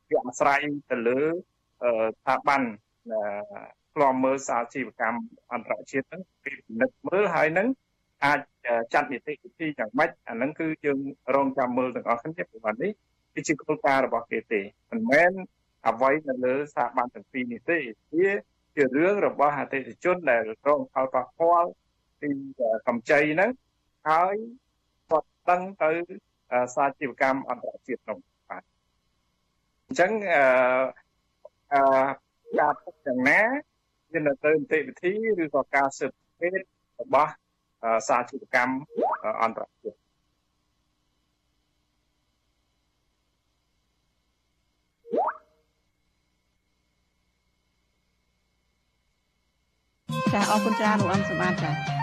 [0.09, 0.59] វាអាស្រ័យ
[0.91, 2.61] ទៅលើស្ថាប័ន
[3.95, 5.19] ក្លំមើលសាជីវកម្ម
[5.53, 7.67] អន្តរជាតិហ្នឹងពីពិនិត្យមើលហើយហ្នឹង
[8.25, 8.39] អាច
[8.93, 10.99] ចាត់នីតិវិធីយ៉ាងម៉េចអាហ្នឹងគឺយើង
[11.35, 12.91] រងចាំមើលទាំងអស់គ្នាពីวันនេះ
[13.33, 14.61] គឺជាគោលការណ៍របស់គេទេ
[14.91, 15.31] មិនមែន
[15.87, 17.79] អ្វីនៅលើស្ថាប័នទាំងពីរនេះទេ
[18.17, 18.31] វា
[18.75, 21.69] ជារឿងរបស់អតិថិជនដែលរងផលប៉ះពាល់
[22.21, 22.29] ពី
[22.87, 23.51] កម្ចីហ្នឹង
[24.09, 24.35] ហើយ
[25.09, 25.91] គាត់ដឹងទៅ
[26.75, 28.17] សាជីវកម្មអន្តរជាតិនោះ
[28.49, 28.63] បាទ
[29.85, 30.43] អញ្ចឹងអឺ
[31.73, 31.81] អឺ
[32.59, 33.41] ការពុកយ៉ាងណា
[34.11, 35.11] មានទៅនីតិវិធី
[35.43, 36.61] ឬក៏ការស៊ើបអង្កេត
[37.01, 37.31] របស់
[38.07, 38.75] សាជីវកម្ម
[39.41, 40.02] អន្តរជាតិ
[50.33, 52.02] ចាអរគុណច្រើនលោកអឹមសម្បត្តិចា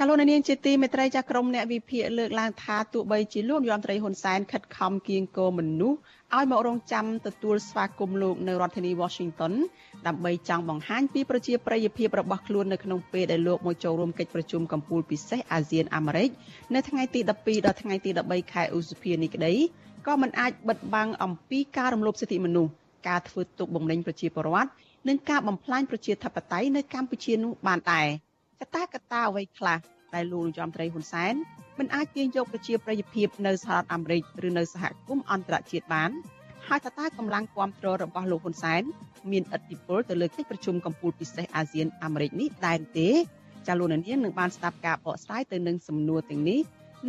[0.00, 5.98] ចាលោកនាងជាទីមេត្រីចាក្រមអ្នកវិភាគលើកឡើងថាទោះបីជាលោកយមត្រីហ៊ុនសែនខិតខំគៀងគរមនុស្ស
[6.36, 9.52] ឲ្យមករងចាំទទួលស្វាគមន៍លោកនៅរដ្ឋធានី Washington
[10.06, 16.30] ដើម្បីចង់បង្ហាញពីប្រជាប្រិយភាពរបស់ខ្លួននៅក្នុងពេលដែលលោកមកចូលរួមកិច្ចប្រជុំកំពូលពិសេសអាស៊ានអាមេរិក
[16.74, 19.54] នៅថ្ងៃទី12ដល់ថ្ងៃទី13ខែឧសភានេះក្តី
[20.06, 22.72] ក៏មិនអាចបិទបាំងអំពីការរំលោភសិទ្ធិមនុស្ស
[23.08, 24.70] ការធ្វើទុកបុកម្នេញប្រជាពលរដ្ឋ
[25.08, 28.08] និងការបំផ្លាញប្រជាធិបតេយ្យនៅកម្ពុជានោះបានដែរ
[28.60, 29.78] កត្តាកត្តាអ្វីខ្លះ
[30.14, 31.34] ដែលលោកនាយរដ្ឋមន្ត្រីហ៊ុនសែន
[31.78, 36.10] មិនអាចទាញយកប្រជាប្រិយភាពនៅសហរដ្ឋអាមេរិកឬនៅសហគមន៍អន្តរជាតិបាន
[36.68, 38.82] ហើយតើតើកម្លាំងគ្រប់គ្រងរបស់លោកហ៊ុនសែន
[39.30, 43.08] មានឥទ្ធិពលទៅលើកិច្ចប្រជុំកំពូលពិសេសអាស៊ានអាមេរិកនេះដែរទេ
[43.66, 46.60] ចាលោកនាងនឹងបានស្ដាប់ការបកស្រាយទៅនឹងសំណួរទាំងនេះ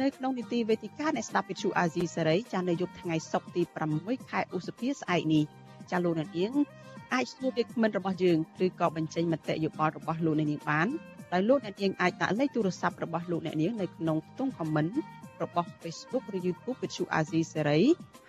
[0.02, 3.62] នៅក្នុងនីតិវេទិកានៃស្ដាប់វិទ្យុអាស៊ីសេរីចានៅយប់ថ្ងៃសុក្រទី
[3.97, 5.43] 6ខែឧសភាស្អែកនេះ
[5.91, 6.54] ចាលោកនាង
[7.14, 10.88] អាចសួរវាគ្មិនរបស់យើងឬក៏បញ្ចេញមតិយោបល់របស់លោកនាងបាន
[11.34, 14.93] ដោយលោកអ្នកនាងអាចដាក់លេខទូរស័ព្ទរបស់លោកអ្នកនាងនៅក្នុងខ្ទង់ comment
[15.43, 17.80] របស់ Facebook ឬ YouTube វិទ្យុអាស៊ីសេរី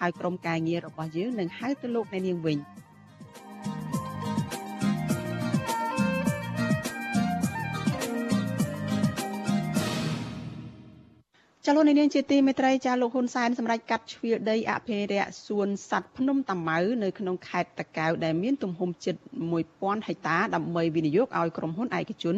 [0.01, 2.59] ហើយក្រុមការងាររបស់យើងនឹងហៅទៅលោកអ្នកនាងវិញ
[11.67, 19.15] ចលនានាងជាទីមេត្រីចាលោកហ៊ុនសែនសម្រាប់កាត់ជ្រៀលដីអភិរក្សសួនសត្វភ្នំតាម៉ៅនៅក្នុងខេត្តតាកែវដែលមានទំហំជិត
[19.61, 22.37] 1000ហិកតាដើម្បីវិនិយោគឲ្យក្រុមហ៊ុនឯកជន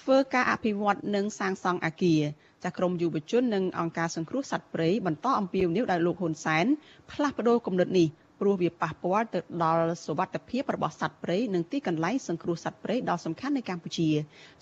[0.00, 2.22] ធ្វើការអភិវឌ្ឍនិងសាងសង់អគារ
[2.64, 6.66] ចាក្រមយុវជននិងអង្គការសង្គ្រោះសត្វព្រៃបន្តអំពាវនាវដល់លោកហ៊ុនសែន
[7.10, 8.08] ផ្លាស់ប្តូរគំនិតនេះ
[8.40, 14.08] ព្រោះវាប៉ះពាល់ទៅដល់សុវត្ថិភាពរបស់សត្វព្រៃនិងទីកន្លែងសង្គ្រោះសត្វព្រៃដ៏សំខាន់នៅកម្ពុជា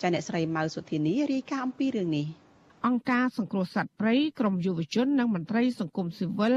[0.01, 2.27] ចាអ្នកស្រីម៉ៅសុធានីរាយការណ៍អំពីរឿងនេះ។
[2.87, 6.55] អង្គការសង្គ្រោះសត្វព្រៃក្រមយុវជននិងមន្ត្រីសង្គមស៊ីវិល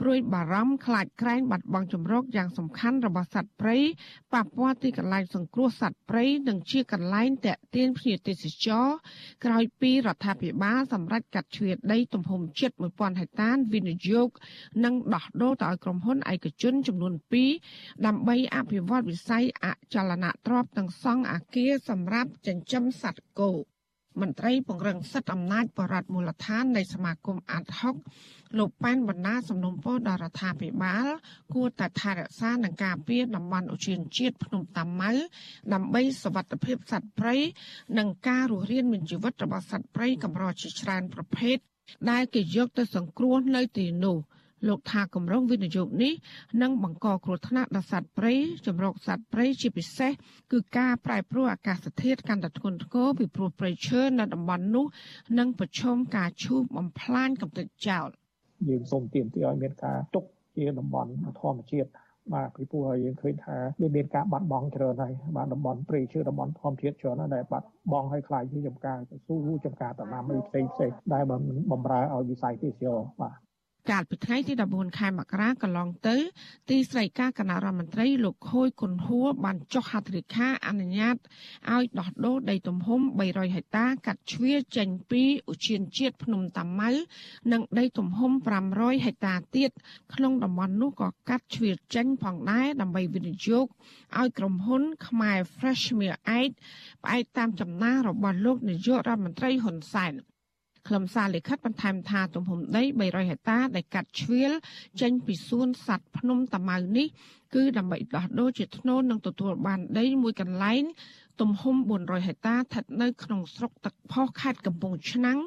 [0.00, 3.76] ព្រួយបារម្ភខ្លាចក្រែងបាត់បង់ជំរកយ៉ាងសំខាន់របស់សត្វព្រៃ
[4.32, 8.86] ប៉ះពាល់ទីកន្លែងសង្គ្រោះសត្វព្រៃនិងជាកន្លែងតាក់ទាញភ្ញៀវទេសចរ
[9.44, 14.28] ក្រោយពីរដ្ឋាភិបាលសម្រេចកាត់ជ្រៀតដីទំហំជិត1000ហិកតាវិនិយោគ
[14.84, 17.14] និងដោះដូរទៅឲ្យក្រុមហ៊ុនឯកជនចំនួន
[17.60, 23.52] 2ដើម្បីអភិវឌ្ឍវិស័យអចលនទ្រព្យទាំងសង់អាគារសម្រាប់ចិញ្ចឹមសត្វគោ
[24.20, 27.94] មន្ត្រីពង្រឹងសិទ្ធិអំណាចបរដ្ឋមូលដ្ឋាននៃសមាគមអាត់ហុក
[28.58, 31.06] លោកប៉ែនបណ្ដាសំណុំពរដល់រដ្ឋាភិបាល
[31.54, 35.12] គួរតែថែរក្សានិងការពារតំបន់ឧទ្យានជាតិភ្នំតាម៉ៅ
[35.72, 37.36] ដើម្បីសុវត្ថិភាពសត្វព្រៃ
[37.98, 41.56] និងការរស់រានមានជីវិតរបស់សត្វព្រៃកម្រជាច្រើនប្រភេទ
[42.10, 44.18] ដែលគេយកទៅសង្គ្រោះនៅទីនោះ។
[44.68, 46.12] លោកថាគម្រោងវិនិយោគនេះ
[46.62, 48.34] នឹងបង្កគ្រោះថ្នាក់ដល់សត្វព្រៃ
[48.66, 50.12] ចម្រុកសត្វព្រៃជាពិសេស
[50.52, 54.86] គឺការប្រែប្រួលអាកាសធាតុកាន់តែធ្ងន់ធ្ងរពីព្រោះព្រៃឈើនៅតំបន់នោះ
[55.38, 58.08] នឹងប្រឈមការឈូសបំផ្លាញកំទេចចោល
[58.68, 60.24] យើងសូមទាមទារឲ្យមានការទុក
[60.56, 61.90] ជាតំបន់ធម្មជាតិ
[62.34, 69.36] បាទពីព្រោះយើងឃើញថាវាមានការបាត់បង់ច្រើនហើយបាទតំបន់ព្រៃឈើតំបន់ធម្មជាតិច្រើនដែលបាត់បង់ឲ្យខ្លាយជាចំការស៊ូ
[69.66, 71.24] ចំការតំណាំអីផ្សេងផ្សេងដែល
[71.72, 73.45] បំរើឲ្យវិស័យទេសចរបាទ
[73.90, 76.16] កាលពីថ្ងៃទី14ខែមករាកន្លងទៅ
[76.70, 81.16] ទីស្តីការគណៈរដ្ឋមន្ត្រីលោកខូចគុណហួរបានចុះហត្ថលេខាអនុញ្ញាត
[81.74, 86.90] ឲ្យដោះដូរដីទំហំ300ហិកតា កាត់ជ្រៀលចេញពីឧទ្យានជាតិភ្នំតាម៉ៅ
[87.52, 88.32] និងដីទំហំ
[88.68, 89.70] 500ហិកតាទៀត
[90.14, 93.66] ក្នុងតំបន់នោះក៏កាត់ជ្រៀលចេញផងដែរដើម្បីវិនិយោគ
[94.18, 96.18] ឲ្យក្រុមហ៊ុនខ្មែរ Freshmere
[96.60, 100.14] 8ផ្អែកតាមចំណាស់របស់លោកនាយករដ្ឋមន្ត្រីហ៊ុនសែន
[100.86, 104.52] ខ្លឹមសារលិខិតបន្ថែមថាទំហំដី300ហិកតាដែលកាត់ជ្រៀល
[105.00, 107.06] ចេញពីសួនសត្វភ្នំតាម៉ៅនេះ
[107.54, 110.82] គឺដើម្បីដោះដូរជាធ្នូនឹងទទួលបានដីមួយកន្លែង
[111.40, 115.38] ទំហំ400ហិកតាស្ថិតនៅក្នុងស្រុកទឹកផុសខេត្តកំពង់ឆ្នាំង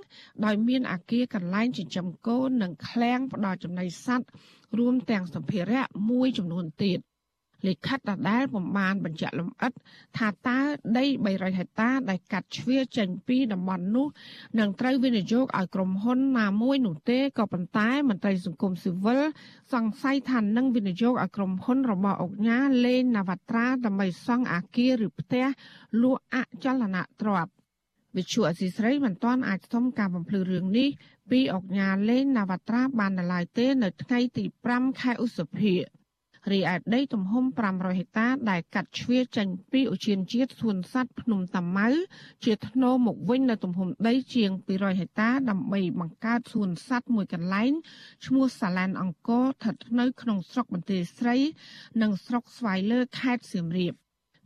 [0.45, 4.27] ដោយមានអាគារកន្លែងចិញ្ចឹមគោនិងឃ្លាំងផ្ដល់ចំណីសត្វ
[4.77, 6.99] រួមទាំងសម្ភារៈមួយចំនួនទៀត
[7.67, 9.71] លិខិតដដែលពំបានបញ្ជាក់លម្អិត
[10.17, 10.59] ថាតើ
[10.97, 14.07] ដី300ហិកតាដែលកាត់ជ្រៀចេញពីតំបន់នោះ
[14.59, 19.21] នឹងត្រូវវិនិយោគឲ្យក្រុមហ៊ុនណាមួយនោះទេក៏ប៉ុន្តែមន្ត្រីសង្គមស៊ីវិល
[19.73, 25.45] សង្ស័យថានឹងវិនិយោគឲ្យក្រុមហ៊ុនរបស់អង្គការលេងនវត្រាដើម្បីសង់អគារឬផ្ទះ
[26.01, 27.59] លក់អចលនទ្រព្យ
[28.17, 30.89] វិទ្យុអសីស្រីមិនទាន់អាចសុំការបំភ្លឺរឿងនេះ
[31.31, 34.43] ពីអង្គការលេងនវត្រាបាននៅឡើយទេ នៅថ្ងៃទី
[34.73, 35.75] 5ខែឧសភា
[36.51, 41.89] រីឯដីទំហំ500ហិកតាដែលកាត់ជ្រៀចេញពីឧទ្យានជាតិសួនសត្វភ្នំតាម៉ៅ
[42.45, 47.71] ជាថ្នូរមកវិញនៅទំហំដីជាង200ហិកតាដើម្បីបង្កើតសួនសត្វមួយកន្លែង
[48.25, 51.37] ឈ្មោះសាឡានអង្គរស្ថិតនៅក្នុងស្រុកបន្ទាយស្រី
[52.01, 53.95] និងស្រុកស្វាយលើខេត្តសៀមរាប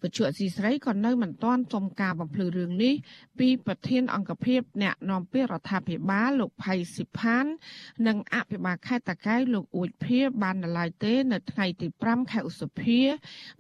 [0.04, 2.94] វិទ្យុអសីស្រីក៏នៅមិនទាន់សុំការបំភ្លឺរឿងនេះ
[3.40, 7.46] ពីប្រធានអង្គភិបអ្នកនាំពាក្យរដ្ឋាភិបាលលោកផៃស៊ីផាន
[8.08, 13.00] និងអភិបាលខេត្តតាកែវលោកអួចភៀបាននៅឡើយទេ នៅថ្ងៃទី5ខែឧសភា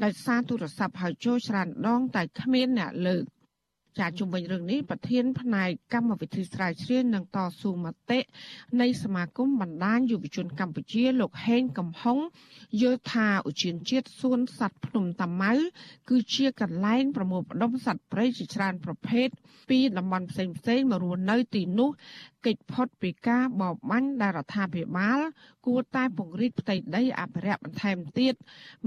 [0.03, 3.25] ដោយសារទូរស័ព្ទហៅចូលច្រើនដងតែគ្មានអ្នកលើក
[3.99, 8.19] ចាជំវិញរឿងនេះប្រធានផ្នែកកម្មវិធីស្រាវជ្រាវនិងតស៊ូមតិ
[8.81, 12.17] នៃសមាគមបណ្ដាញយុវជនកម្ពុជាលោកហេងកំហុង
[12.81, 15.53] យល់ថាឧទ្យានជាតិសួនសត្វភ្នំតាម៉ៅ
[16.09, 19.27] គឺជាកន្លែងប្រមូលផ្ដុំសត្វព្រៃជាច្រើនប្រភេទ
[19.69, 21.89] ពីតំបន់ផ្សេងផ្សេងមករស់នៅទីនោះ
[22.45, 25.19] កិច្ចផុតពីការបរបាញ់ដែលរដ្ឋាភិបាល
[25.65, 28.33] គួរតែពង្រីកផ្ទៃដីអភិរក្សបន្ថែមទៀត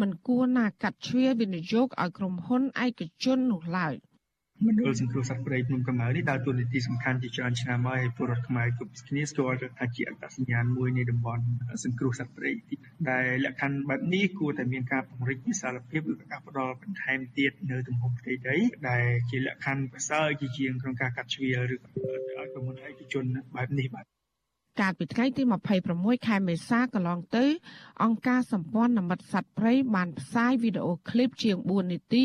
[0.00, 3.94] មិនគួរណាកាត់ជ្រឿវិនិយោគឲ្យក្រុមហ៊ុនឯកជននោះឡើយ។
[4.64, 11.42] មណ្ឌលសង្គ្រោះសត្វព្រៃភ្នំកម្ៅនេះដើរតួនាទីសំខាន់ជាច្រើនឆ្នាំហើយពលរដ្ឋខ្មែរគ្រប់គ្នាស្គាល់ថាជាអត្តសញ្ញាណមួយនៃតំបន់
[11.84, 12.50] សង្គ្រោះសត្វព្រៃ
[13.10, 18.56] ដែលលក្ខខណ្ឌបែបនេះគួរតែមានការពង្រីកវិសាលភាពឬការផ្ដល់បន្ថែមទៀតនៅទំហំផ្ទៃដី
[18.88, 21.88] ដែលជាលក្ខខណ្ឌប្រសើរជាជាងក្នុងការកាត់ជ្រៀលឬក៏
[22.36, 23.24] ឲ្យក្រុមហ៊ុនឯកជន
[23.56, 24.15] បែបនេះបាទ
[24.80, 25.42] កាលពីថ្ងៃទី
[25.84, 27.44] 26ខែមេសាកន្លងទៅ
[28.04, 32.24] អង្គការសម្ព័ន្ធនិមិត្តសត្វព្រៃបានផ្សាយវីដេអូឃ្លីបជាង4នាទី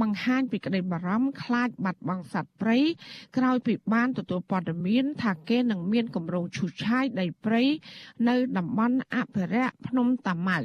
[0.00, 2.78] បង្ហាញពីក្តីបារម្ភខ្លាចបាត់បង់សត្វព្រៃ
[3.36, 7.62] ក្រោយពីបានទទួលព័ត៌មាន ថាគេនឹងមានគម្រោងឈូសឆាយដីព្រៃ
[8.28, 10.60] នៅតំបន់អភិរក្សភ្នំតាម៉ៅ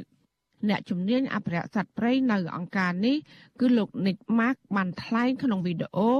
[0.68, 3.16] អ្នកជំនាញអភិរក្សសត្វព្រៃនៅអង្គការនេះ
[3.60, 6.10] គឺលោក Nick Mark បានថ្លែងក្នុងវីដេអូ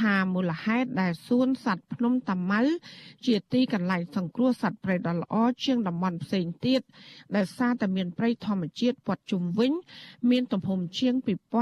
[0.00, 2.62] ថាមូលហេតុដែលសួនសត្វភ្នំតាម៉ៅ
[3.26, 5.34] ជាទីកន្លែងសង្គ្រោះសត្វព្រៃដ៏ល្អ
[5.64, 6.80] ជាងតំបន់ផ្សេងទៀត
[7.34, 9.72] ដែលសារតែមានព្រៃធម្មជាតិព័ទ្ធជុំវិញ
[10.30, 11.14] មានទំហំជាង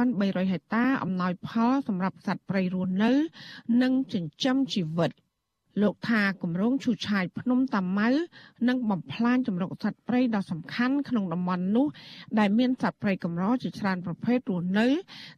[0.02, 3.12] 2300ហិកតាអំណោយផលសម្រាប់សត្វព្រៃរស់នៅ
[3.82, 5.12] និងចិញ្ចឹមជីវិត។
[5.80, 8.08] លោកថាគម្រោងឈូសឆាយភ្នំតាម៉ៅ
[8.68, 11.86] នឹងបំផ្លាញចម្រុកសត្វព្រៃដ៏សំខាន់ក្នុងតំបន់នោះ
[12.38, 14.86] ដែលមានសត្វព្រៃកម្រជាច្រើនប្រភេទរស់នៅ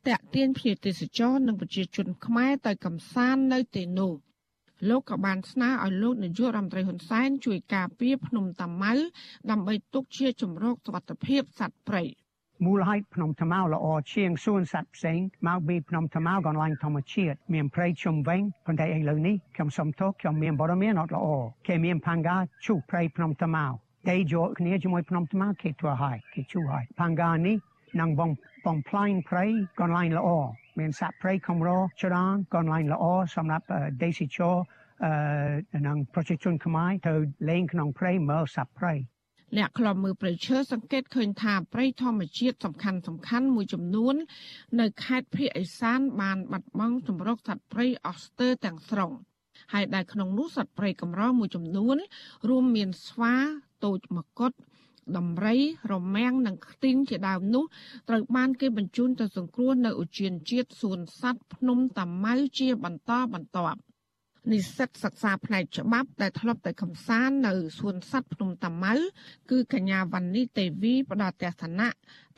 [0.08, 4.12] តាក់ទាញភ្ញៀវទេសចរនិងប្រជាជនខ្មែរទៅកំសាន្តនៅទីនោះ
[4.88, 8.94] លោកក៏បានស្នើឲ្យលោកនាយករដ្ឋមន្ត្រីហ៊ុនសែនជួយការពារភ្នំតាម៉ៅ
[9.50, 12.02] ដើម្បីទុកជាជំរកសុវត្ថិភាពសត្វព្រៃ។
[12.62, 21.26] មូលហេតុភ្នំថ្មល្អជាងសួនសត្វផ្សេងមកពីភ្នំថ្មកន្លែងធម្មជាតិមានព្រៃជុំវិញប៉ុន្តែឥឡូវនេះខ្ញុំសុំទោសខ្ញុំមានបរិមានអត់ល្អ
[21.68, 22.36] គេមានផង្កា
[22.66, 23.56] ជុះព្រៃភ្នំថ្ម
[24.08, 27.56] តែយកគ្នាជាមួយភ្នំថ្មគេធ្វើឲ្យគេជុះឲ្យផង្កានេះ
[28.00, 28.30] នឹងបង
[28.66, 29.44] បងផ្លាញព្រៃ
[29.80, 30.28] កន្លែងល្អ
[30.78, 31.70] មានសត្វព្រៃខំរ
[32.02, 33.04] ច្រើនកន្លែងល្អ
[33.36, 33.64] សម្រាប់
[34.02, 34.54] ទេសចរ
[35.04, 37.14] អឺនឹងប្រជាជនខ្មែរទៅ
[37.48, 38.94] លេងក្នុងព្រៃមើលសត្វព្រៃ
[39.56, 44.14] អ្នកខ្លំមើលព្រៃឈើសង្កេតឃើញថាព្រៃធម្មជាតិសំខាន់សំខាន់មួយចំនួន
[44.80, 49.10] នៅខេត្តភៀកឦសាន បានបាត់បង់ជំរកសត្វព្រៃអស់ស្ទើរទាំងស្រុង
[49.72, 51.96] ហើយដែលក្នុងនោះសត្វព្រៃកម្រមួយចំនួន
[52.48, 53.34] រួមមានស្វា
[53.84, 54.52] តូចមកុដ
[55.16, 55.56] ដំរី
[55.92, 57.64] រមាំងនិងខ្ទីងជាដើមនោះ
[58.08, 63.80] ត្រូវបានគេបញ្ជូនទៅសង្គ្រោះនៅឧទ្យានជាតិសួនសត្វភ្នំតាម៉ៅជាបន្តបន្ទាប់
[64.52, 68.94] និស្សិតសិក្សាផ្នែកច្បាប់ដែលធ្លាប់តែកំសាន្តនៅសួនសត្វភ្នំតាម៉ៅ
[69.50, 71.88] គឺកញ្ញាវណ្ណីទេវីផ្ដល់ទស្សនៈ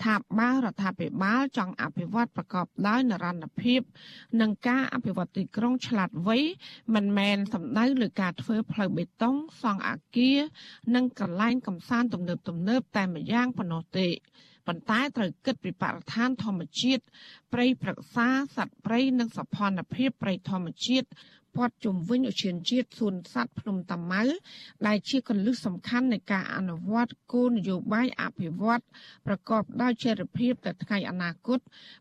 [0.05, 3.81] ថាបើរដ្ឋាភិបាលចង់អភិវឌ្ឍប្រកបដោយនរណភាព
[4.41, 6.39] និងការអភិវឌ្ឍទីក្រុងឆ្លាតវៃ
[6.95, 10.39] មិនមែនសំដៅលើការធ្វើផ្លូវបេតុងសង់អគារ
[10.95, 14.09] និងកន្លែងកំសាន្តទំនើបទំនើបតែម្យ៉ាងប៉ុណ្ណោះទេ
[14.67, 17.03] ប៉ុន្តែត្រូវគិតពីបរិស្ថានធម្មជាតិ
[17.53, 21.09] ព្រៃព្រឹក្សាសត្វព្រៃនិងសភនភាពព្រៃធម្មជាតិ
[21.57, 24.23] ព័ទ្ធជុំវិញឧទ្យានជាតិសួនសត្វភ្នំតាម៉ៅ
[24.87, 28.83] ដែលជាកលឹះសំខាន់នៃការអនុវត្តគោលនយោបាយអភិវឌ្ឍ
[29.27, 31.59] ប្រកបដោយចីរភាពទៅថ្ងៃអនាគត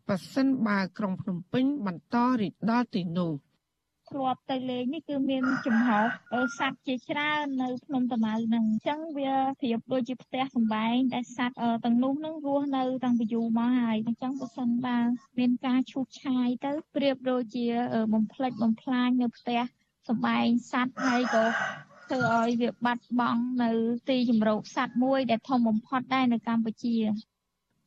[0.08, 3.32] ប្រសិនបើក្រុងភ្នំពេញបន្តរីកដល់ទីនោះ។
[4.09, 5.89] ធ្លាប់ទៅលេងនេះគឺមានចំហ
[6.59, 14.97] សัตว์ជាច្រើននៅភ្នំតាម៉ៅហ្នឹងអញ្ចឹងវាប្រៀបដូចជាផ្ទះសម្បែងដែលសัตว์ទាំងនោះហ្នឹងរស់នៅតាំងពីយូរមកហើយអញ្ចឹងបើសិនបើ
[15.39, 17.65] មានការឈូសឆាយទៅប្រៀបដូចជា
[18.13, 19.61] បំផ្លិចបំផ្លាញនៅផ្ទះ
[20.07, 21.45] សម្បែងសัตว์ហើយក៏
[22.09, 23.71] ធ្វើឲ្យវាបាត់បង់នៅ
[24.09, 26.95] ទីជម្រកសัตว์មួយដែលធំបំផុតដែរនៅកម្ពុជា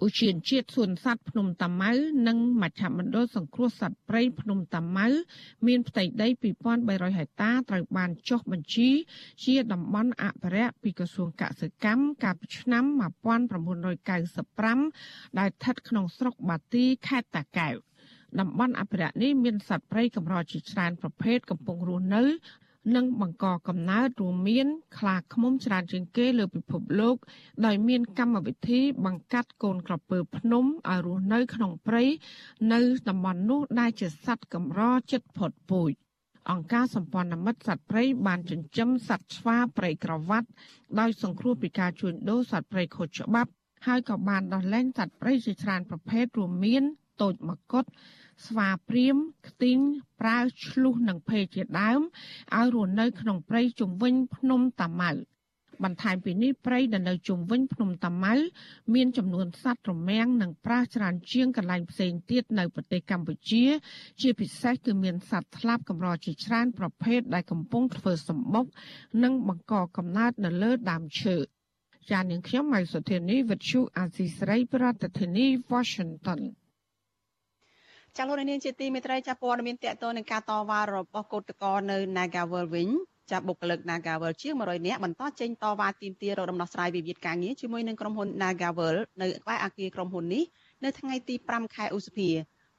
[0.05, 1.91] ឧទ្យានជាតិសួនសត្វភ្នំតាម៉ៅ
[2.27, 5.07] និងមជ្ឈមណ្ឌលសង្គ្រោះសត្វព្រៃភ្នំតាម៉ៅ
[5.67, 6.27] មានផ្ទៃដី
[6.73, 8.89] 2300ហិកតាត្រូវបានចុះបញ្ជី
[9.45, 17.75] ជាតំបន់អភិរក្សពីក្រសួងកសិកម្មកាលពីឆ្នាំ1995ដែលស្ថិតក្នុងស្រុកបាទីខេត្តតាកែវ
[18.39, 22.23] តំបន់អភិរក្សនេះមានសត្វព្រៃកម្រជាច្រើនប្រភេទកំពុងរស់នៅ
[22.95, 24.67] និងបង្កកំណើតរួមមាន
[24.97, 27.15] ខ្លាឃ្មុំច្រើនជាងគេលើពិភពលោក
[27.65, 32.03] ដោយមានកម្មវិធីបង្កាត់កូនក្រពើភ្នំឲ្យរស់នៅក្នុងព្រៃ
[32.73, 35.91] នៅតំបន់នោះដែលជាសត្វកម្រចិត្តផុតពូជ
[36.51, 40.49] អង្គការសម្ព័ន្ធមិត្តសត្វព្រៃបានចិញ្ចឹមសត្វស្វាព្រៃក្រវ៉ាត់
[40.99, 43.51] ដោយសង្គ្រោះពីការជួញដូរសត្វព្រៃខុសច្បាប់
[43.87, 46.83] ហើយក៏បានដោះលែងសត្វព្រៃជាច្រើនប្រភេទរួមមាន
[47.21, 47.83] តូចមកុដ
[48.45, 49.17] ស្វាព្រាម
[49.47, 49.79] ខ្ទីង
[50.21, 52.01] ប្រើឆ្លុះនិងភេជាដើម
[52.57, 55.11] ឲ្យរស់នៅក្នុងព្រៃជុំវិញភ្នំតាម៉ៅ
[55.83, 58.35] បន្ថែមពីនេះព្រៃដែលនៅជុំវិញភ្នំតាម៉ៅ
[58.93, 63.65] មានចំនួនសត្វរមាំងនិងប្រាសច្រើនជាងកន្លែងផ្សេងទៀតនៅប្រទេសកម្ពុជា
[64.21, 68.65] ជាពិសេសគឺមានសត្វស្លាបកម្រជាច្រើនប្រភេទដែលកំពុងធ្វើសម្បុក
[69.23, 71.37] និងបង្កកំណើតនៅលើដើមឈើ
[72.11, 76.41] ចាននាងខ្ញុំម៉ៃសុធានីវិទ្យុអាស៊ីស្រីប្រធានាធិបតី Washington
[78.17, 82.89] ចាលោកនាងជាទីមេត្រីចាព័ត៌មានតកតនឹងការតវ៉ារបស់កោតក្រនៅ Nagawal វិញ
[83.31, 90.43] ចាបុគ្គលិក Nagawal ជាង100នាក់បន្តចេញតវ៉ាទាមទាររកដំណោះស្រាយវិវាទការងារជាមួយនឹងក្រុមហ៊ុន Nagawal នៅក្បែរអគារក្រុមហ៊ុននេះ
[90.83, 92.29] នៅថ្ងៃទី5ខែឧសភា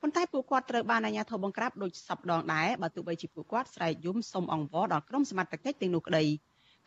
[0.00, 6.24] ប៉ុន្តែពួកគាត់ត្រូវបានអាជ្ញាធរបង្ក្រាបដោយសពដងដែរបើទោះបីជាពួកគាត់ស្រែកយំសុំអង្វរដល់ក្រុមសមត្ថកិច្ចទាំងនោះក្តី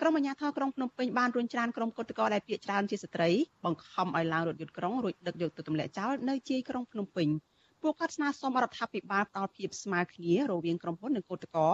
[0.01, 3.29] ក្រុមអាជ្ញាធរក្រុងភ្នំពេញបានរួញច្រានក្រុមគុតកោដែលភាកច្រើនជាស្ត្រី
[3.65, 7.27] បង្ខំឲ្យឡើងរថយន្តក្រុងរួចដឹកយកទៅទម្លាក់ចោលនៅជាយក្រុងភ្នំពេញ
[7.83, 11.69] ពួកគាត់ស្នើសុំរដ្ឋាភិបាលផ្ដល់ភាពស្មើគ្នារវាងក្រុមហ៊ុននិងគុតកោ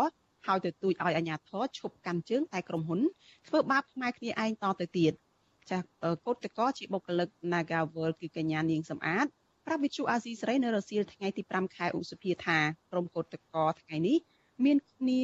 [0.48, 3.00] ហើយទៅទូចឲ្យអាជ្ញាធរឈប់កាន់ជើងតែក្រុមហ៊ុន
[3.48, 5.14] ធ្វើបាបផ្នែកគ្នាឯងតទៅទៀត
[5.70, 5.86] ចាស់
[6.26, 9.26] កោតកោជាបុគ្គលិក Nagawal គឺកញ្ញានាងសំអាត
[9.66, 12.58] ប្រាប់វិទ្យុអាស៊ីសេរីនៅរសៀលថ្ងៃទី5ខែឧសភាថា
[12.92, 14.18] ក្រុមកោតកោថ្ងៃនេះ
[14.66, 15.20] មានគ្នា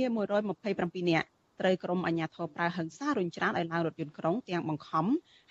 [0.53, 1.27] 127នាក់
[1.59, 5.05] ត្រូវក្រុមអាជ្ញាធរប្រើហិង្សារុញច្រានឲ្យឡើងរថយន្តក្រុងទាំងបង្ខំ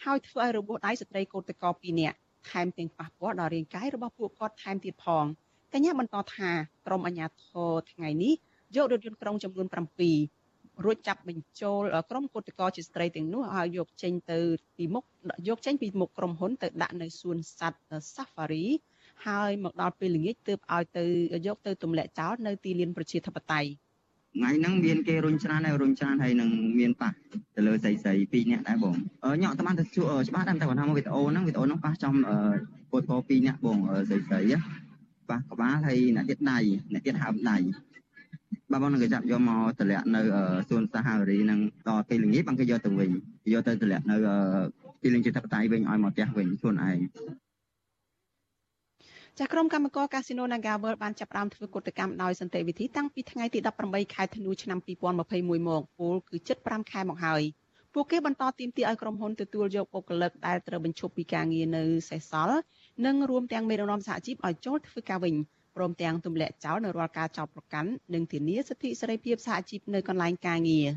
[0.04, 2.16] ហើយធ្វើឲ្យរបួសដៃស្ត្រីកោតកោ2នាក់
[2.50, 5.24] ថែមទាំងប៉ះពាល់ដល់រាងកាយរបស់ពួកគាត់ថែមទៀតផង
[5.72, 6.50] កញ្ញាបន្តថា
[6.86, 8.34] ក្រុមអាជ្ញាធរថ្ងៃនេះ
[8.76, 11.80] យករថយន្តក្រុងចំនួន7រួចចាប់បញ្ចូល
[12.10, 14.38] ក្រុមគឧតកោជាស្ត្រីទាំងនោះឲ្យយកចេញទៅ
[14.76, 15.04] ពីមុខ
[15.48, 17.80] យកចេញពីមុខក្រុមហ៊ុនទៅដាក់នៅសួនសត្វ
[18.14, 18.66] Safari
[19.26, 21.04] ហើយមកដល់ពេលល្ងាចទើបឲ្យទៅ
[21.46, 23.70] យកទៅទម្លាក់ចោលនៅទីលានប្រជាធិបតេយ្យ
[24.34, 27.10] ថ្ងៃហ្នឹងមានគេរុញច្រានហើយរុញច្រានហើយនឹងមានប៉ះ
[27.56, 28.94] ទៅលើស្រីស្រីពីរនាក់ដែរបង
[29.42, 32.14] ញ៉ក់តាមទៅច្បាស់ដែរតែគាត់ថាមកវីដេអូហ្នឹងវីដេអូហ្នឹងប៉ះចំ
[32.90, 33.78] ពូតកោពីរនាក់បង
[34.08, 34.40] ស្រីស្រី
[35.28, 36.58] ប៉ះក្បាលហើយអ្នកទៀតដៃ
[36.92, 37.58] អ្នកទៀតហើមដៃ
[38.70, 40.20] បាទបងនឹងគេចាប់យកមកតម្លាក់នៅ
[40.68, 43.10] សួនសាហារីនឹងដល់ពេលល្ងាចបងគេយកទៅវិញ
[43.52, 44.16] យកទៅតម្លាក់នៅ
[45.02, 46.98] ទីលានជាតិបតៃវិញឲ្យមកផ្ទះវិញខ្លួនឯង
[49.40, 57.42] ចាក្រុមកម្មការកាស៊ីណូ Naga World បានចាប់ផ្ដើមធ្វើកតកម្មដោយសន្តិវិធីតាំងពីថ្ងៃទី18ខែធ្នូឆ្នាំ2021មកពលគឺជិត5ខែមកហើយ
[57.94, 62.58] ពួកគេបន្តទាមទារឲ្យក្រុមហ៊ុនទទួលយកបុគ្គលិកដែលត្រូវបញ្ឈប់ពីការងារនៅសេសសល់
[63.06, 65.34] និងរួមទាំងមេដឹកនាំសហជីពឲ្យចូលធ្វើការវិញ
[65.76, 70.88] ព្រមទាំងទម្លាក់ចោលនៅរាល់ការចោទប្រកាន់និងធានាសិទ្ធិសេរីភាពសហជីពនៅកន្លែងការងារ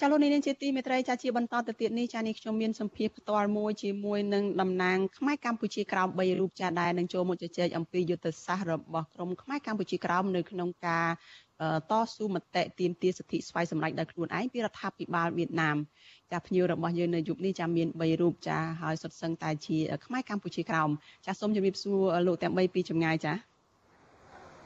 [0.00, 11.06] ចាលោកនាងជាទីមេត្រីចាជាបន្តទៅទៀតនេះចានេះខ្ញុំមានសម្ភារផ្ទាល់មួយជាមួយនឹងតំណាងខ្មែរកម្ពុជាក្រោម3រូបចាដែលនឹងចូលមកជជែកអំពីយុទ្ធសាស្ត្ររបស់ក្រមខ្មែរកម្ពុជាក្រោមនៅក្នុងការ
[11.90, 15.76] តស៊ូមតិទាមទារសិទ្ធិស្វ័យសម្រេចដោយខ្លួនឯងពីរដ្ឋាភិបាលវៀតណាម
[16.32, 20.90] ចាភ្ញៀវរបស់យើងនៅយុគនេះចាមាន3រូបចាហើយសុទ្ធសឹងតែជាខ្មែរកម្ពុជាក្រោម
[21.26, 23.34] ចាសូមជម្រាបសួរលោកទាំង3ពីចម្ងាយចា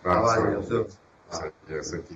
[0.05, 0.83] បាទសូមសួរ
[1.28, 2.14] បាទសូមទី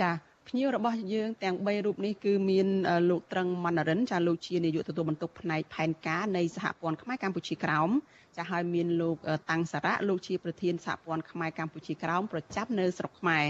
[0.00, 2.68] ចា ភ្ញៀវរបស់យើងទាំង3រូបនេះគឺមាន
[3.10, 7.90] លោកត្រឹងមណ្ឌរិនចាលោកជានាយកទទួលបន្ទុកផ្នែកផែនការនៃសហព័ន្ធខ្មែរកម្ពុជាក្រោម
[8.36, 9.16] ចាហើយមានលោក
[9.50, 13.44] តាំងសារៈលោកជាប្រធានសហព័ន្ធខ្មែរកម្ពុជាក្រោមប្រចាំនៅស្រុកខ្មែរ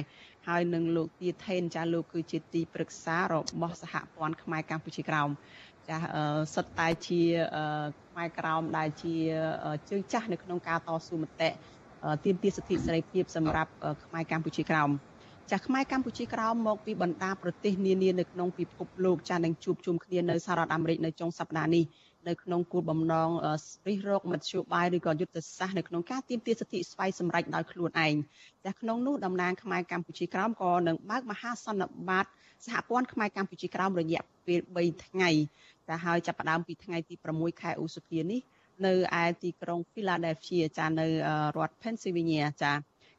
[0.48, 5.28] ហើយនឹងលោកទាថេនចាលោកគឺជាទីប្រឹក្សារបស់សហព័ន្ធខ្មែរកម្ពុជាក្រោម
[5.88, 5.96] ចា
[6.54, 7.22] សិតតែជា
[8.08, 9.14] ខ្មែរក្រោមដែលជា
[9.90, 11.48] ជើងចាស់នៅក្នុងការតស៊ូមតិ
[12.24, 13.70] ទាមទារសិទ្ធិសេរីភាពសម្រាប់
[14.04, 14.90] ខ្មែរកម្ពុជាក្រោម
[15.50, 21.84] ចាស់ខ្មែរកម្ពុជាក្រោមមកពីបណ្ដាប្រទេសនានានៅក្នុងពិភពលោកចាស់នឹងជួបជុំគ្នានៅសហរដ្ឋអាមេរិកនៅចុងសប្តាហ៍នេះ
[22.28, 23.28] នៅក្នុងគោលបំណង
[23.88, 28.14] រិះរកមធ្យោបាយឬក៏យុទ្ធសាស្ត្រនៅក្នុងការទាមទារសិទ្ធិស្វ័យសម្រេចដោយខ្លួនឯង
[28.64, 32.26] ចាស់ក្នុងនោះតំណាងខ្មែរកម្ពុជាក្រោមក៏នឹងបើកមហាសន្និបាត
[32.66, 35.30] សហព័ន្ធខ្មែរកម្ពុជាក្រោមរយៈពេល3ថ្ងៃ
[35.88, 38.40] តែហើយចាប់ផ្ដើមពីថ្ងៃទី6ខែឧសភានេះ
[38.86, 41.06] នៅឯទីក្រុង Philadelphia ចានៅ
[41.56, 42.72] រដ្ឋ Pennsylvania ចា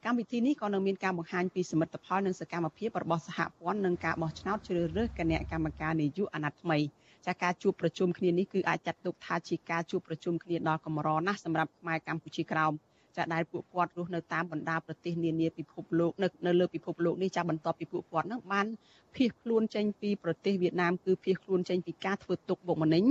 [0.08, 6.78] កម្មវិធីនេះក៏នឹងមានការបង្ហាញពីសមិទ្ធផលនិងសកម្មភាពរបស់សហព័ន្ធនិងការបោះឆ្នោតជ្រើសរើសគណៈកម្មការនាយកអាណត្តិថ្មី
[7.26, 12.74] ចាការជួបប្រជុំគ្នានេះគឺអាចចាត់ទុកថាជាការជួបប្រជុំគ្នាដ៏កម្រណាស់សម្រាប់ខ្មែរកម្ពុជាក្រោម
[13.18, 18.68] ចាដែលពួកគាត់រស់នៅតាមបណ្ដាប្រទេសនានាពិភពលោកនៅនៅលើពិភពលោកនេះចាបន្ទាប់ពីពួកគាត់នឹងបាន
[19.16, 23.04] ភៀសខ្លួនចេញពីប្រទេសវៀតណាមគឺភៀសខ្លួនចេញពីការធ្វើទុកបុកម្នេញ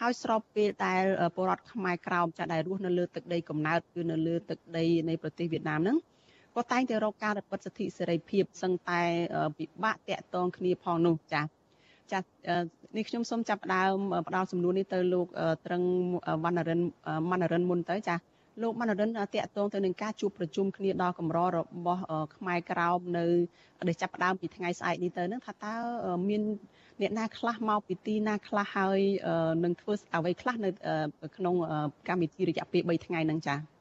[0.00, 1.02] ហើយស្របពេលដែល
[1.34, 5.96] ពលរដ្ឋខ្មែរក្រោមចាដែលរស់នៅលើទឹកដីកំណើតគឺនៅលើទឹកដីនៃប្រទេសវៀតណាមហ្នឹង
[6.56, 9.02] ក៏តែងតែរកការរឹតសិទ្ធិសេរីភាពសឹងតែ
[9.58, 11.44] ពិបាកតាក់ទងគ្នាផងនោះចា៎
[12.12, 12.18] ចា
[12.96, 13.96] នេះខ្ញុំសូមចាប់ផ្ដើម
[14.28, 15.26] ផ្ដល់សំណួរនេះទៅលោក
[15.66, 15.82] ត្រឹង
[16.44, 16.80] វណ្ណរិន
[17.30, 18.16] មណ្ណរិនមុនទៅចា
[18.62, 22.02] លោកមនរិនតាក់ទងទៅនឹងការជួបប្រជុំគ្នាដល់កម្ររបស់
[22.36, 23.26] ខ្មែរក្រោមនៅ
[23.88, 25.74] ដែលចាប់ផ្ដើមពីថ្ងៃស្អែកនេះទៅនឹងថាតើ
[26.28, 26.42] មាន
[27.00, 29.00] អ្នកណាខ្លះមកពីទីណាខ្លះហើយ
[29.64, 30.70] នឹងធ្វើអ្វីខ្លះនៅ
[31.36, 31.54] ក្នុង
[32.08, 33.79] កម្មវិធីរយៈពេល3ថ្ងៃហ្នឹងចា៎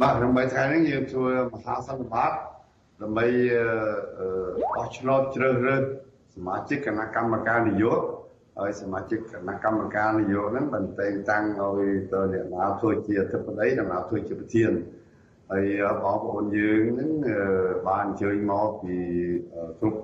[0.00, 2.32] បាទក្នុង3ថ្ងៃហ្នឹងយើងធ្វើមហាសន្និបាត
[3.02, 3.26] ដើម្បី
[4.76, 5.82] បោះឆ្នោតជ្រើសរើស
[6.34, 8.02] សមាជិកគណៈកម្មការនយោបាយ
[8.58, 11.82] ហើយសមាជិកគណៈកម្មការនយោបាយហ្នឹងបានតែងតាំងឲ្យ
[12.12, 14.72] ទៅអ្នកណាធ្វើជាអធិបតីអ្នកណាធ្វើជាប្រធាន
[15.50, 15.66] ហើយ
[16.02, 17.10] បងប្អូនយើងហ្នឹង
[17.88, 18.96] បានអញ្ជើញមកពី
[19.80, 20.00] គ្រប់